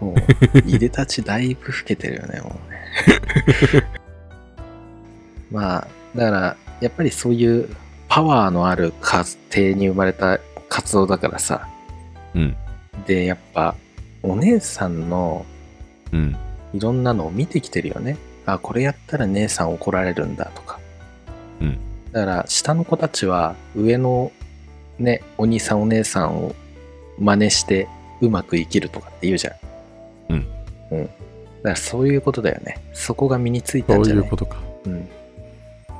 [0.00, 3.84] もう、いでたちだいぶ老けてるよね、もうね。
[5.50, 7.68] まあ、だから、やっぱりそういう
[8.08, 11.68] パワーのある家庭に生まれた活動だからさ、
[12.34, 12.56] うん。
[13.06, 13.74] で、やっぱ、
[14.22, 15.44] お姉さんの
[16.12, 16.36] うん。
[16.72, 18.16] いろんなのを見てきてるよね。
[18.44, 20.78] あ、これやったら姉さん怒られるんだとか。
[21.60, 21.78] うん。
[22.12, 24.32] だから、下の子たちは上の
[24.98, 26.54] ね、お兄さんお姉さんを
[27.18, 27.88] 真似して
[28.20, 29.54] うまく生きるとかって言うじゃん。
[30.30, 30.46] うん。
[30.92, 31.04] うん。
[31.04, 31.12] だか
[31.70, 32.82] らそういうことだよね。
[32.92, 34.24] そこが身についたそうんじゃない？
[34.24, 34.58] いうことか。
[34.86, 35.08] うん。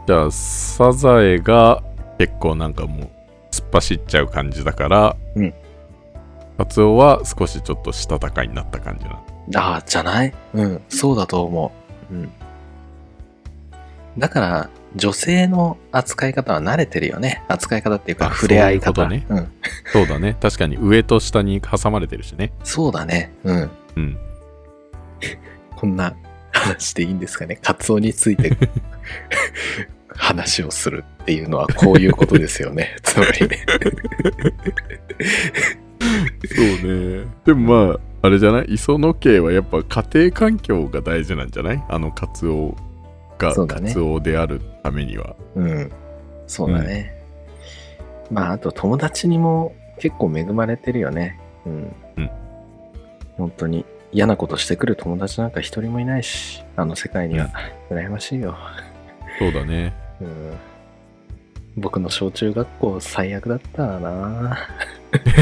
[0.07, 1.83] じゃあ、サザエが
[2.19, 3.09] 結構なんかもう
[3.51, 5.55] 突っ走っちゃう感じだから、うん。
[6.57, 9.61] カツオは少しちょっとしたたかになった感じな。
[9.61, 10.33] ああ、じゃない？
[10.55, 11.73] うん、そうだと思
[12.11, 12.15] う。
[12.15, 12.33] うん。
[14.19, 17.43] だから、女性の扱い方は慣れてるよね。
[17.49, 19.03] 扱い方っていうか、あ触れ合い方。
[19.05, 19.53] そういうこうん。
[19.93, 20.37] そうだね。
[20.41, 22.53] 確かに上と下に挟まれてるしね。
[22.65, 23.33] そうだね。
[23.45, 23.71] うん。
[23.97, 24.19] うん。
[25.77, 26.15] こんな
[26.51, 27.59] 話でいいんですかね。
[27.63, 28.57] カツオについて
[30.09, 32.97] 話をするっていうのはこういうことですよね。
[33.05, 33.67] つまりね。
[36.49, 37.27] そうね。
[37.45, 38.65] でもまあ、あれじゃない？
[38.75, 41.85] 磯野家はやっぱ家庭環境が大事なんじゃない？
[41.89, 42.75] あのカツオ
[43.39, 45.37] がカツオであるためには。
[45.55, 45.93] うん。
[46.47, 47.15] そうだね。
[48.31, 51.39] まあ、あと友達にも結構恵まれてるよね。
[51.65, 51.95] うん。
[52.17, 52.31] うん
[53.37, 57.51] 本当に嫌なことしてくる友達なんか一人もいないし、あの世界には
[57.91, 58.57] 羨ましいよ。
[59.39, 59.93] そうだね。
[60.21, 60.57] うん。
[61.77, 64.57] 僕の小中学校最悪だったな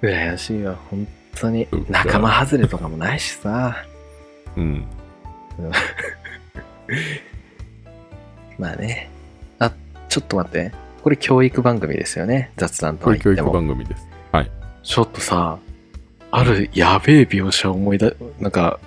[0.00, 1.08] 羨ましいよ、本
[1.40, 3.84] 当に仲間外れとかもないしさ。
[4.56, 4.86] うん。
[8.58, 9.10] まあね。
[9.58, 9.72] あ、
[10.08, 10.72] ちょっと待って。
[11.02, 12.52] これ教育番組ですよね。
[12.56, 13.52] 雑談とは言っても。
[13.52, 14.06] 番組です。
[14.32, 14.50] はい。
[14.82, 15.58] ちょっとさ、
[16.30, 18.78] あるやべえ描写を思い出、なんか、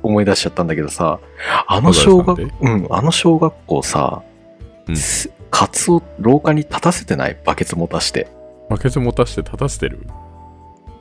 [0.00, 1.18] 思い出しちゃったんだけどさ、
[1.66, 4.22] あの小学うん、あの小学校さ、
[4.86, 7.36] うんすカツを廊下に立たせてない？
[7.44, 8.28] バケツ持たして。
[8.70, 10.06] バケツ持たして立たせてる？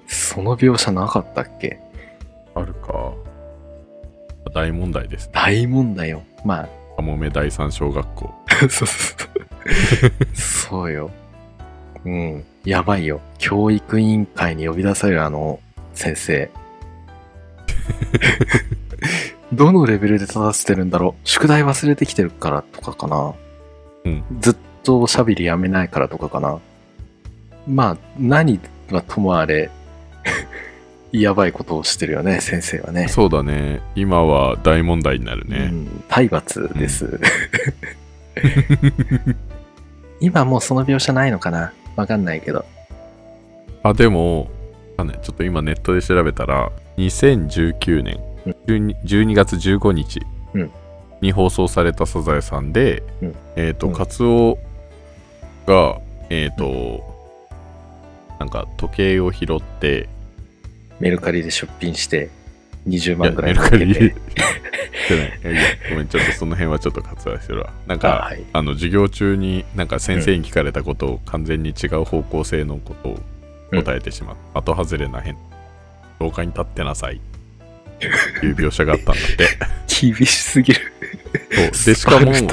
[0.08, 1.80] その描写なかったっけ？
[2.56, 3.14] あるか。
[4.54, 5.32] 大問題ですね。
[5.34, 6.24] 大問題よ。
[6.46, 8.34] まあ、かもめ第三小学校。
[8.62, 10.36] そうそうそう。
[10.36, 11.12] そうよ。
[12.06, 12.44] うん。
[12.64, 13.20] やばいよ。
[13.38, 15.60] 教育委員会に呼び出されるあの
[15.94, 16.50] 先生。
[19.54, 21.28] どのレベルで立たせてるんだろう？
[21.28, 23.34] 宿題忘れてきてるからとかかな
[24.06, 24.24] うん。
[24.40, 26.60] ずっとおしゃべりやめないからとかかな
[27.68, 28.60] まあ、何
[28.92, 29.70] はともあれ、
[31.12, 33.08] やばいことをしてるよね、先生はね。
[33.08, 33.82] そうだね。
[33.96, 35.68] 今は大問題になるうね。
[35.68, 37.20] ん、体罰です。
[40.20, 41.72] 今もうその描写ないのかな？
[41.96, 42.66] わかんないけど。
[43.84, 44.50] あ、でも、
[44.98, 50.22] あね、ちょっと今ネットで調べたら、2019年うん 12, 12月15日
[50.54, 50.72] うん
[51.22, 54.58] に放送されたサザエさんで、うんえっ、と、うんカツオ
[55.66, 57.04] が、えっ、と、
[58.40, 60.10] なんか時計を拾って、
[61.00, 62.30] メルカリで出品して
[62.88, 67.74] 20いや万くらいメルカリいいやいやごめん、ちょっとその辺はちょっと割愛してるわ。
[67.86, 68.44] なんあか、はい。
[68.52, 73.20] あの授業中になんか先生に聞かれたことを完全に違う方向性のことを
[73.72, 74.36] 答えてしまう。
[74.54, 75.38] 後外れな変。
[76.20, 77.22] 廊下に立ってなさい。
[78.44, 79.48] いう描写があったんだって。
[80.14, 80.82] 厳しすぎる。
[81.52, 82.48] そうで、しかも、し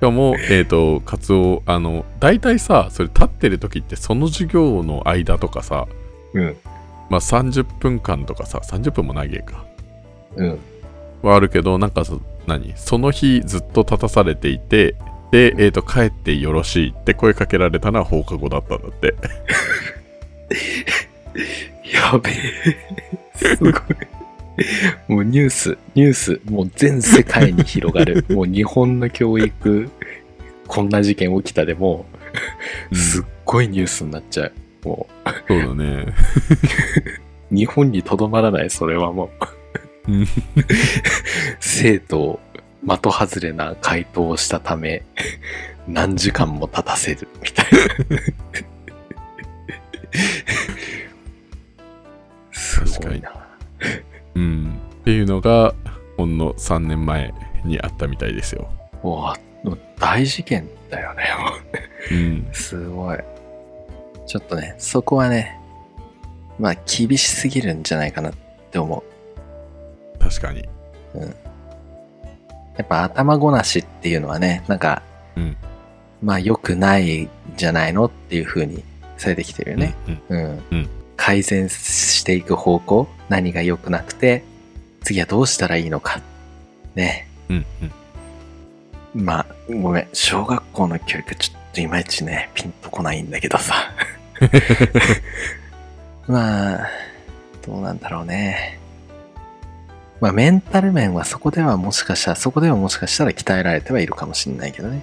[0.00, 5.86] かも、えっ、と、カツオ、あの、大体さ、それ立ってる時ってその授業の間とかさ、
[6.34, 6.56] うん。
[7.10, 9.64] まあ30分間とかさ、30分も長いか。
[10.36, 10.58] うん。
[11.22, 12.72] はあるけど、なんかそ、何？
[12.76, 14.96] その日ずっと立たされていて、
[15.30, 19.14] で、えっ、と、帰ってよろしいって声かけられたのは放課後だったんだって。
[21.90, 22.34] やべえ。
[23.34, 23.72] すごい。
[25.08, 28.24] もうニュース、ニュース、もう全世界に広がる。
[28.34, 29.90] もう日本の教育、
[30.66, 32.04] こんな事件起きたでも
[32.90, 34.52] う、すっごいニュースになっちゃう。
[34.84, 35.06] も
[35.48, 36.06] そうだね。
[37.50, 39.30] う、 日本にとどまらない、それはも
[40.06, 40.12] う。
[40.12, 40.26] うん
[41.60, 42.40] 生徒を
[42.84, 45.02] 的外れな回答をしたため、
[45.86, 48.18] 何時間も立たせる、みたいな。
[52.50, 53.32] すごいな。
[54.34, 54.80] うん。
[55.00, 55.74] っていうのが、
[56.16, 57.32] ほんの3年前
[57.64, 58.70] にあったみたいですよ。
[59.04, 59.36] うわ
[59.98, 61.24] 大事件だよね。
[61.38, 61.52] も
[62.10, 62.48] うん。
[62.50, 63.18] う すごい。
[64.26, 65.58] ちょっとね、そこはね、
[66.58, 68.34] まあ厳しすぎるんじゃないかなっ
[68.70, 70.18] て思う。
[70.18, 70.62] 確かに。
[72.76, 75.02] やっぱ頭ごなしっていうのはね、なんか、
[75.36, 75.56] うん
[76.22, 78.84] まあ良くないんじゃないのっていう風に
[79.16, 79.94] されてきてるよね。
[80.06, 80.20] うん。
[80.28, 80.62] うん。
[80.70, 84.42] うん改善していく方向、何が良くなくて、
[85.04, 86.20] 次はどうしたらいいのか。
[86.96, 87.28] ね。
[87.48, 87.66] うん。
[89.14, 89.24] うん。
[89.24, 90.08] まあ、ごめん。
[90.12, 93.74] 小学校の教育ちょっといまいちね、ピンとこないんだけどさ。
[96.26, 96.86] まあ、
[97.66, 98.78] どうなんだろうね。
[100.20, 105.02] まあ、メンタル面はそこではもしかしたら、そこではもしかしたら鍛えられてはいるかもしれないけどね。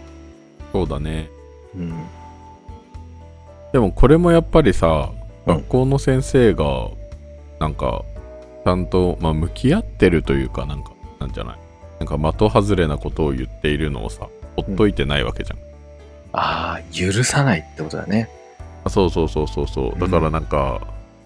[0.72, 1.30] そうだね。
[1.76, 1.94] うん。
[3.74, 6.90] でもこれもやっぱりさ、うん学校の先生が、
[7.60, 8.04] なんか、
[8.64, 11.58] ちゃんと、まあ、向き合ってるというか、なんか、なんじゃない？
[12.00, 15.60] なんか的外れなことを言っているのをさ、ほっといてないわけじゃん。
[16.34, 18.30] ああ、許さないってことだね。
[18.84, 20.00] あそうそうそうそうそう。
[20.00, 20.82] だからなんか、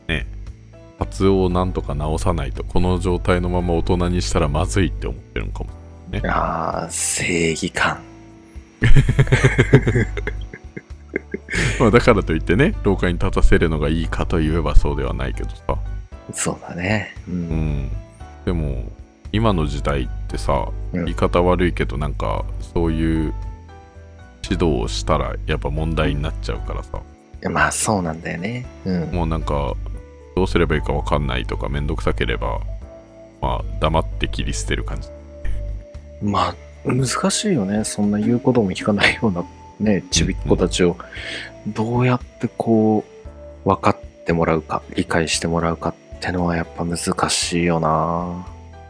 [0.08, 0.26] ね、
[1.00, 5.70] カツオをなんとか直さないと、この状態のまま大人にしたらまずいって思ってるのかも。
[6.30, 8.00] ああ、正義感。
[11.80, 15.78] まあ、だからといってね、廊下に立たせるのがいいかといえばそうではないけどさ。
[16.34, 17.16] そうだね。
[17.28, 17.32] う。
[17.32, 17.38] うん
[17.86, 17.92] ん。
[18.46, 18.84] でも、
[19.32, 23.34] 今の時代ってさ、うん言い方悪いけど、なんか、そういう
[24.50, 27.02] 指導をしたら、やっぱ問題になっちゃうからさ。
[27.50, 28.66] まあ、そうなんだよね。
[28.86, 29.12] うん。
[29.12, 29.76] もうなんか、
[30.36, 32.60] どうすればいいかわかんないとか、めんどくさければ、
[33.42, 35.10] まあ、黙って切り捨てる感じ。
[36.22, 37.84] まあ、難しいよね。
[37.84, 39.44] そんな言うことも聞かないような、
[39.80, 40.98] ね、ちびっ子たちを、
[41.68, 43.04] どうやってこ
[43.66, 46.98] う、分かってもらうか、理解してもらうかってのはやっぱ難
[47.30, 48.46] しいよな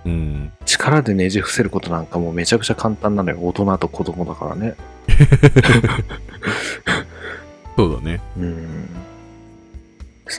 [0.05, 0.51] うん。
[0.65, 3.37] 力でねじ伏せることなんかもうめちゃくちゃ簡単なのよ。
[3.41, 4.75] 大人と子供だからね。
[7.75, 8.21] そうだね。
[8.37, 8.89] うん。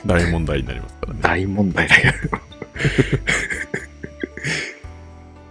[0.05, 1.19] 大問題になりますからね。
[1.21, 2.39] 大問題だけど。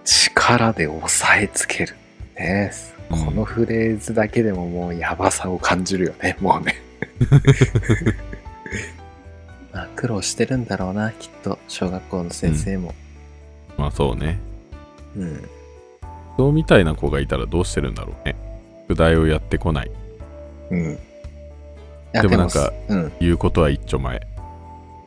[0.05, 1.97] 力で押さえつける。
[2.37, 2.71] ね。
[3.11, 6.83] このフレーズだけでももうやばさを感じるよね、もうね。
[9.73, 12.95] まあ苦労してるんだろうな、きっと、小学校の先生も。
[13.77, 14.41] まあそうね。
[15.16, 15.49] うん。
[16.37, 18.37] そうみたいな子がいたらどうしてるんだろうね。
[18.89, 19.91] 宿題をやってこない。
[20.70, 20.99] うん。
[22.12, 23.12] でもなんか、うん。
[23.20, 24.27] 言うことは一丁前。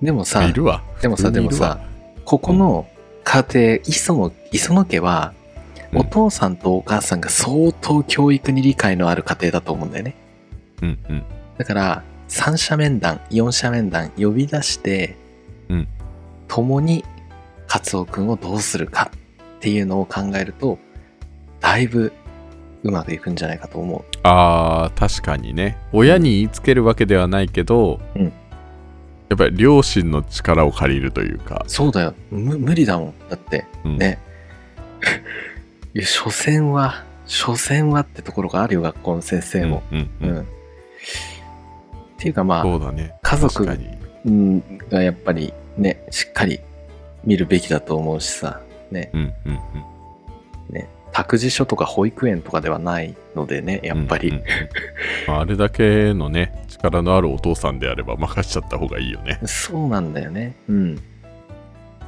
[0.01, 0.83] でもさい、るわ。
[1.01, 1.79] でもさ、でもさ、
[2.25, 2.87] ここの
[3.23, 5.47] 家庭、磯野、磯野家は、うん
[5.93, 10.15] お父さんとお母さんが相当教育に理解のある家庭だと思うんだよね。
[10.81, 11.23] うんうん。
[11.57, 15.15] だから、三者面談、四者面談呼び出して、
[15.69, 15.87] うん
[16.49, 17.03] 共に
[17.67, 19.11] カツオくんをどうするか
[19.57, 20.79] っていうのを考えると、
[21.59, 22.13] だいぶ
[22.83, 24.03] うまくいくんじゃないかと思う。
[24.23, 25.77] あー、確かにね。
[25.91, 28.33] 親に言いつけるわけではないけど、うん
[29.29, 31.65] やっぱり両親の力を借りるというか。
[31.67, 32.13] そうだよ。
[32.31, 33.13] む無理だもん。
[33.29, 34.19] だって、うん、ね。
[35.93, 39.83] いや、所詮は、所詮はってところがあるよ、学校の先生も。
[39.91, 40.37] うんうんうん。
[40.37, 40.41] うん。
[40.43, 40.45] っ
[42.17, 43.13] ていうかまあ、そうだね。
[43.21, 46.61] 家族がやっぱりね、しっかり
[47.27, 49.59] 見るべきだと思うしさ、ね、うんうん
[50.69, 50.73] うん。
[50.73, 54.29] ね、託児所とか保育園とかではないのでね、やっぱり。
[54.29, 54.43] うんうん
[55.27, 59.39] ああれだけのね、力のあるお父さんであれば任しちゃった方がいいよね。
[59.45, 60.55] そうなんだよね。
[60.69, 60.95] うん。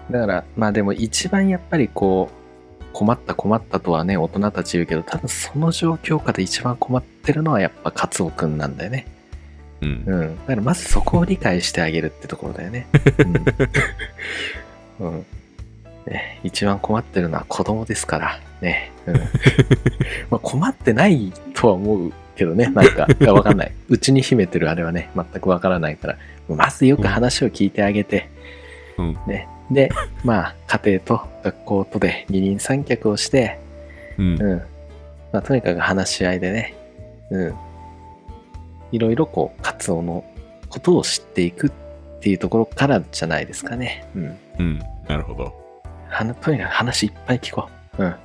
[0.10, 9.06] だから、まあでも一番やっぱりこう、困った困ったとはね、大人たち言うけど、多分その状況下で一番困ってるのはやっぱカツオくんなんだよね。
[9.82, 10.04] うん。
[10.06, 10.38] うん。
[10.38, 12.88] だからまずそこを理解してあげるってところだよね。
[13.20, 13.34] うん。
[15.00, 15.26] うん
[16.06, 18.92] ね、一番困ってるのは子供ですから、ね。
[19.06, 19.16] うん、
[20.32, 23.72] まあ困ってないとは思うけどね、なんか、わかんない。
[23.90, 28.30] うちに秘めてるあれはね、全くわからないから、まずよく話を聞いてあげて、
[28.98, 29.48] うんね。
[29.70, 29.90] で、
[30.24, 33.60] まあ、家庭と学校とで二人三脚をして、
[34.18, 34.42] うん。
[34.42, 34.62] うん。
[35.32, 36.76] まあ、とにかく話し合いでね、
[37.30, 37.56] うん。
[38.92, 40.24] いろいろこう、カツオの
[40.70, 41.72] ことを知っていくっ
[42.20, 44.08] ていうところからじゃないですかね。
[44.16, 44.38] うん。
[44.60, 44.80] うん。
[45.08, 45.54] なるほど。
[46.10, 48.04] はなとにかく話いっぱい聞こう。
[48.04, 48.16] うん。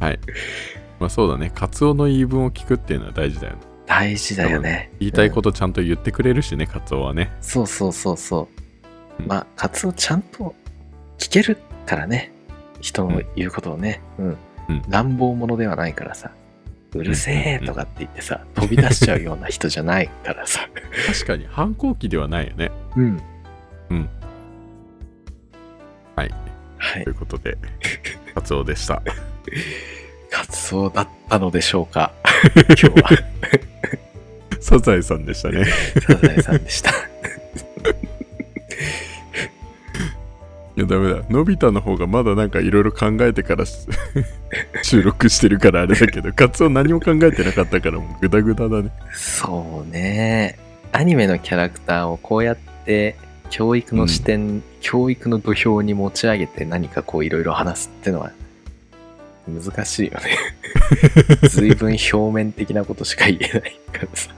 [0.00, 0.18] はい。
[0.98, 1.50] まあそうだね。
[1.54, 3.60] カツオの言い分を聞くっていうのは大事だよね。
[3.86, 4.90] 大事だよね。
[4.98, 7.30] 言いたいことちゃんと言ってくれるしね、カツオはね。
[7.40, 8.48] そうそうそうそ
[9.18, 9.26] うう。
[9.26, 10.54] んまあ、カツオちゃんと
[11.18, 12.32] 聞けるからね。
[12.80, 14.00] 人の言うことをね。
[14.18, 14.26] うん。
[14.26, 14.36] うん
[14.88, 16.30] 乱暴者ではないからさ。
[16.94, 20.68] うるせえとかって言ってさ、飛び出しちゃうような人じゃないからさ。
[21.12, 22.70] 確かに反抗期ではないよね。
[22.96, 23.20] うん。
[23.90, 24.08] うん。
[26.16, 26.30] はい。
[26.78, 27.12] はいとい。
[27.12, 27.56] うことで、
[28.34, 29.02] カツオでした。
[30.30, 32.12] カツオだったのでしょうか
[32.54, 33.10] 今日は、
[34.60, 35.64] サザエさんでしたね。
[35.64, 36.90] サザエさんでした。
[40.76, 41.20] いや、ダメだ。
[41.30, 43.86] のび太の方がまだなんかいろいろ考えてからし
[44.82, 48.90] 収録してるからあれだけど、カツオ何も考えてなかったからもうグダグダだね。
[49.12, 50.58] そうね。
[50.90, 53.16] アニメのキャラクターをこうやって
[53.56, 58.32] 教育の視点、教育の土俵に持ち上げて何かこういろいろ話すってのは
[59.46, 60.36] 難しいよね。
[61.48, 64.30] 随分表面的なことしか言えないからさ。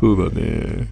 [0.00, 0.88] そうだね。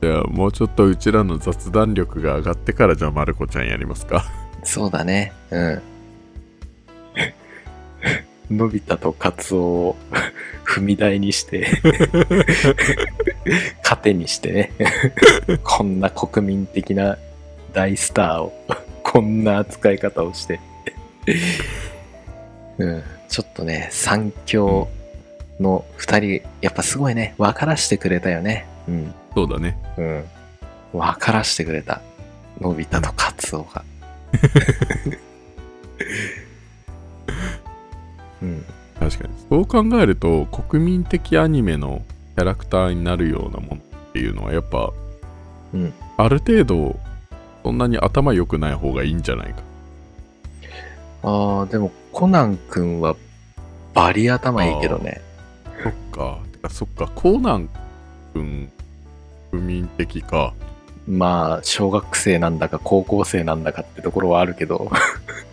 [0.00, 4.24] じゃあ、もうちょっとうちらの雑談力が上がってから、じゃあ、まる子ちゃんやりますか。
[4.64, 5.34] そうだね。
[5.50, 5.82] うん。
[8.50, 9.96] のび太とカツオを
[10.66, 11.66] 踏み台にして、
[13.82, 14.72] 糧にしてね、
[15.62, 17.18] こんな国民的な
[17.72, 18.52] 大スターを、
[19.02, 20.60] こんな扱い方をして、
[22.78, 24.88] うん、ちょっとね、三強
[25.60, 28.66] の二人、やっぱすごいね、分からしてくれたよね。
[28.88, 29.14] うん。
[29.34, 29.76] そうだね。
[29.96, 30.24] うん。
[30.92, 32.00] 分からしてくれた。
[32.60, 33.84] のび太とカツオが。
[39.50, 42.02] そう考えると、国民的アニメの
[42.36, 44.92] キャラクターになるようなものっていうのは、やっぱ、
[45.74, 45.92] うん。
[46.16, 46.96] ある程度、
[47.64, 49.62] そんなに頭良くない方がいいんじゃないか。
[51.24, 53.16] ああ、でもコナン君は
[53.92, 55.20] バリ頭いいけどね。
[55.82, 56.38] そっか。
[56.52, 57.68] てかそっか、コナン
[58.32, 58.70] 君、
[59.50, 60.54] 国民的か。
[61.08, 64.92] まあ、小学生なんだか高校生なんだかってところはあるけど、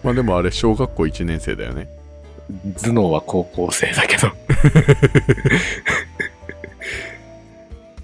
[0.03, 1.96] まあでもあれ、小学校1年生だよね。
[2.81, 4.31] 頭脳は高校生だけど。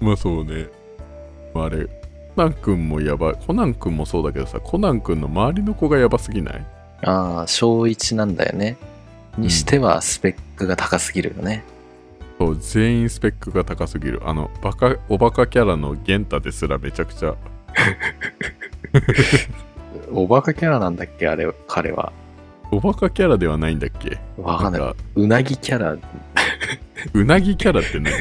[0.00, 0.66] まあそうね。
[1.54, 1.90] まああれ、コ
[2.36, 3.34] ナン君もやばい。
[3.46, 6.66] コナン君もそうだけどさ、コナン君の周りの子がやばすぎない？
[7.02, 8.76] ああ、小一なんだよね。
[9.38, 11.64] にしてはスペックが高すぎるよね。
[12.38, 14.20] そう、全員スペックが高すぎる。
[14.24, 17.34] あの、バカ、おバカキャラのゲンタですらめちゃくちゃ、
[20.12, 22.12] おバカキャラなんだっけあれ、彼は。
[22.76, 24.18] おバカキャラではないんだっけ？
[24.36, 24.80] わかんない。
[24.82, 25.92] か、うなぎキャラ、
[27.14, 28.12] うなぎキャラって何？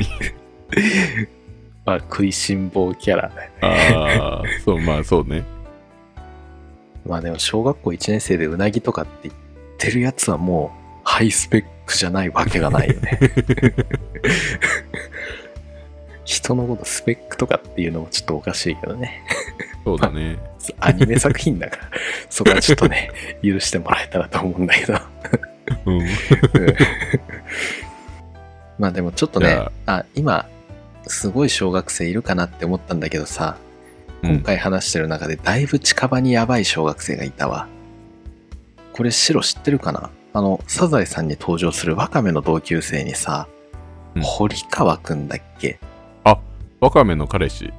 [1.85, 3.57] まあ、食いしん坊キャラだよね。
[3.61, 5.43] ああ、そう、まあそうね。
[7.05, 9.35] まあでも小学校1年生でうなぎとかって言っ
[9.77, 13.19] てるやつはもうハイスペックじゃないわけがないよね。
[16.25, 19.23] 人のことスペックとかっていうのもちょっとおかしいけどね。
[19.83, 20.37] そうだね。
[20.79, 21.83] アニメ作品だから、
[22.29, 23.11] そこはちょっとね、
[23.43, 24.99] 許してもらえたらと思うんだけど。
[25.85, 25.99] うん。
[25.99, 26.07] うん
[28.79, 30.47] まあでもちょっとねあ今、
[31.05, 33.57] すごい小学生いるかなって思ったんだけどさ、
[34.23, 37.67] 今回話してる中でだいぶ近場にやばい小学生がいたわ。
[38.93, 40.09] これ白知ってるかな？
[40.33, 43.47] あの、サザエさんに登場するワカメの同級生にさ、
[44.15, 45.79] うん堀川くんだっけ？
[46.83, 47.71] ワカメの彼氏？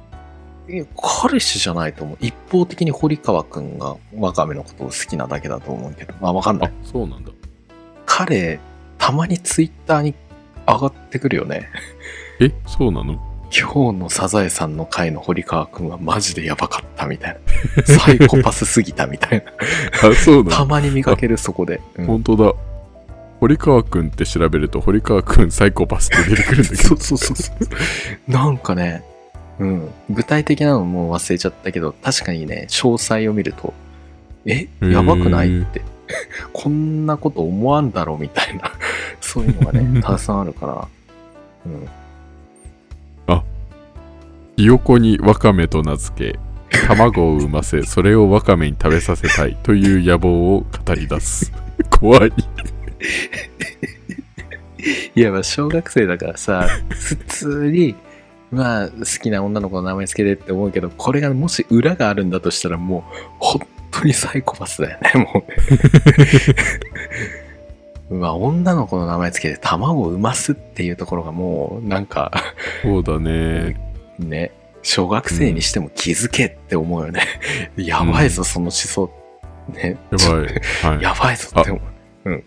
[0.67, 2.17] いや彼氏じゃないと思う。
[2.21, 6.15] 一方的に堀川くんがワカメのことを好きなだけだと思うけど。
[6.19, 7.29] まあわかんなあい。、そうなんだ。
[8.07, 8.59] 彼、
[8.97, 10.15] たまにツイッターに
[10.67, 11.69] 上がってくるよね。
[12.39, 13.21] え、そうなの？
[13.51, 17.37] 今日のサザエさんの回の堀川くんはマジでやばかったみたい
[17.77, 17.83] な。
[17.83, 19.51] サイコパスすぎたみたいな。
[20.09, 20.49] あ、そうなの？
[20.49, 21.79] たまに見かけるそこで。
[21.97, 22.53] うん本当だ。
[23.45, 26.83] 堀川くんって調べると、堀川くんサイコパスって出てくるんだけど。
[26.83, 28.31] そうそうそうそう。
[28.31, 29.03] なんかね、
[29.59, 29.89] うん。
[30.09, 33.75] 具体的なのもう忘れちゃったけど、確かにね、詳細を見ると、
[34.47, 34.67] え？
[34.81, 35.83] やばくないって。
[36.53, 38.71] こんなこと思わんだろみたいな、
[39.21, 40.87] そういうのがね、 たくさんあるから。
[41.67, 41.87] うん。
[44.57, 46.39] ひよこにワカメと名付け、
[46.87, 51.51] 卵を産ませ、それをワカメに食べさせたいという野望を語り出す。
[51.91, 52.31] 怖い。
[55.15, 57.95] いや、まあ、小学生だからさ、普通に、
[58.51, 63.03] まあ、好きな女の子の名前つけてって思うけど、これがもし裏があるんだとしたら、もう、
[63.39, 65.45] 本当にサイコパスだよね、も
[68.09, 68.15] う。
[68.19, 72.31] まあ、女の子の名前つけて卵を産ますっていうところがもう、なんか、
[72.83, 73.77] そうだね。
[74.19, 74.51] ね、
[74.83, 77.21] 小学生にしても気づけって思うよね。
[77.75, 79.09] やばいぞ、その思想。
[79.73, 80.93] ね、やばい。
[80.93, 81.01] はい。
[81.01, 81.94] やばいぞって思う。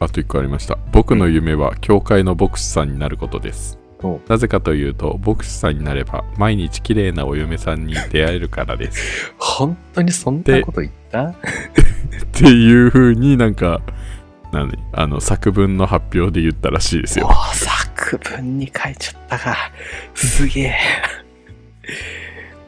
[0.00, 0.76] あと一個ありました。
[0.92, 4.20] 僕の夢は教会の牧師さんになることですお。
[4.28, 9.32] なぜかというと、牧師さんになれば毎日綺麗なお嫁さんに出会えるからです。
[9.38, 11.26] 本当にそんなこと言った？
[11.28, 11.34] っ
[12.32, 13.80] ていう風になんか、
[14.52, 14.76] 何？
[14.92, 17.28] あの作文の発表で言ったらしいですよ。
[17.30, 19.56] お作文に書いちゃったか。
[20.14, 20.76] すげえ。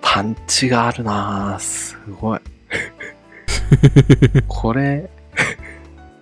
[0.00, 2.40] パンチがあるなぁすごい。
[4.48, 5.08] これ、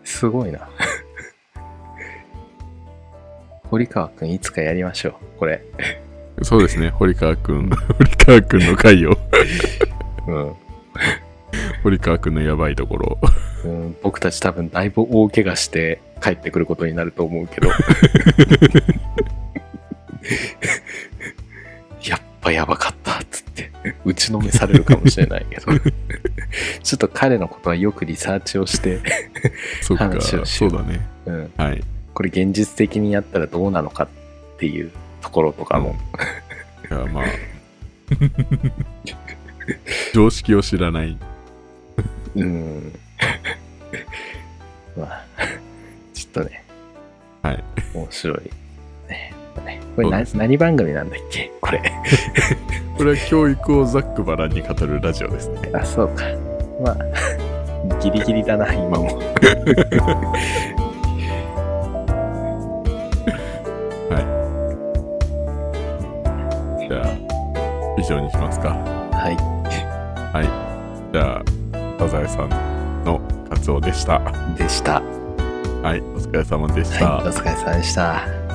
[0.09, 0.69] すごいな。
[3.65, 5.15] 堀川くんいつかやりましょう。
[5.39, 5.63] これ。
[6.43, 7.69] そうですね、堀川くん。
[7.69, 9.17] 堀川くんの回を。
[10.27, 10.55] うん。
[11.83, 13.19] 堀川くんのやばいところ。
[13.65, 17.69] うん、僕たち多分だいぶ大怪我して帰ってくることになると思うけど。
[22.09, 23.71] やっぱやばかったっつって
[24.07, 25.67] 打ちのめされるかもしれないけど。
[26.83, 29.01] ちょっと彼のことはよくリサーチをして、
[29.97, 31.07] 話をしようそうだね。
[31.27, 31.83] うん、はい。
[32.15, 34.09] これ現実的にやったらどうなのかっ
[34.59, 35.95] ていうとところとかも。
[36.91, 37.25] いや、まあ。
[40.15, 41.19] 常識を知らない。
[42.35, 42.99] うん。
[44.97, 45.27] まあ、
[46.15, 46.65] ちょっとね。
[47.43, 47.63] はい。
[47.93, 48.39] 面白い。
[49.61, 51.51] ねねこれな、そうですね何番組なんだっけ？
[51.61, 51.81] これ。
[52.97, 55.71] これは教育をざっくばらんに語るラジオですね。
[55.73, 56.25] あ、そうか。
[56.85, 56.97] まあ、
[58.01, 59.09] ギリギリだな、今も。
[66.89, 67.19] じゃあ、
[67.99, 68.71] 以上にしますか。
[68.71, 69.37] はい。
[70.33, 71.13] はい。
[71.13, 71.43] じゃあ、
[71.99, 74.21] サザエさんのカツオでした。
[74.57, 75.03] でした。
[75.83, 77.11] はい、お疲れ様でした。
[77.17, 77.29] はい。
[77.29, 78.48] お疲れ様でした。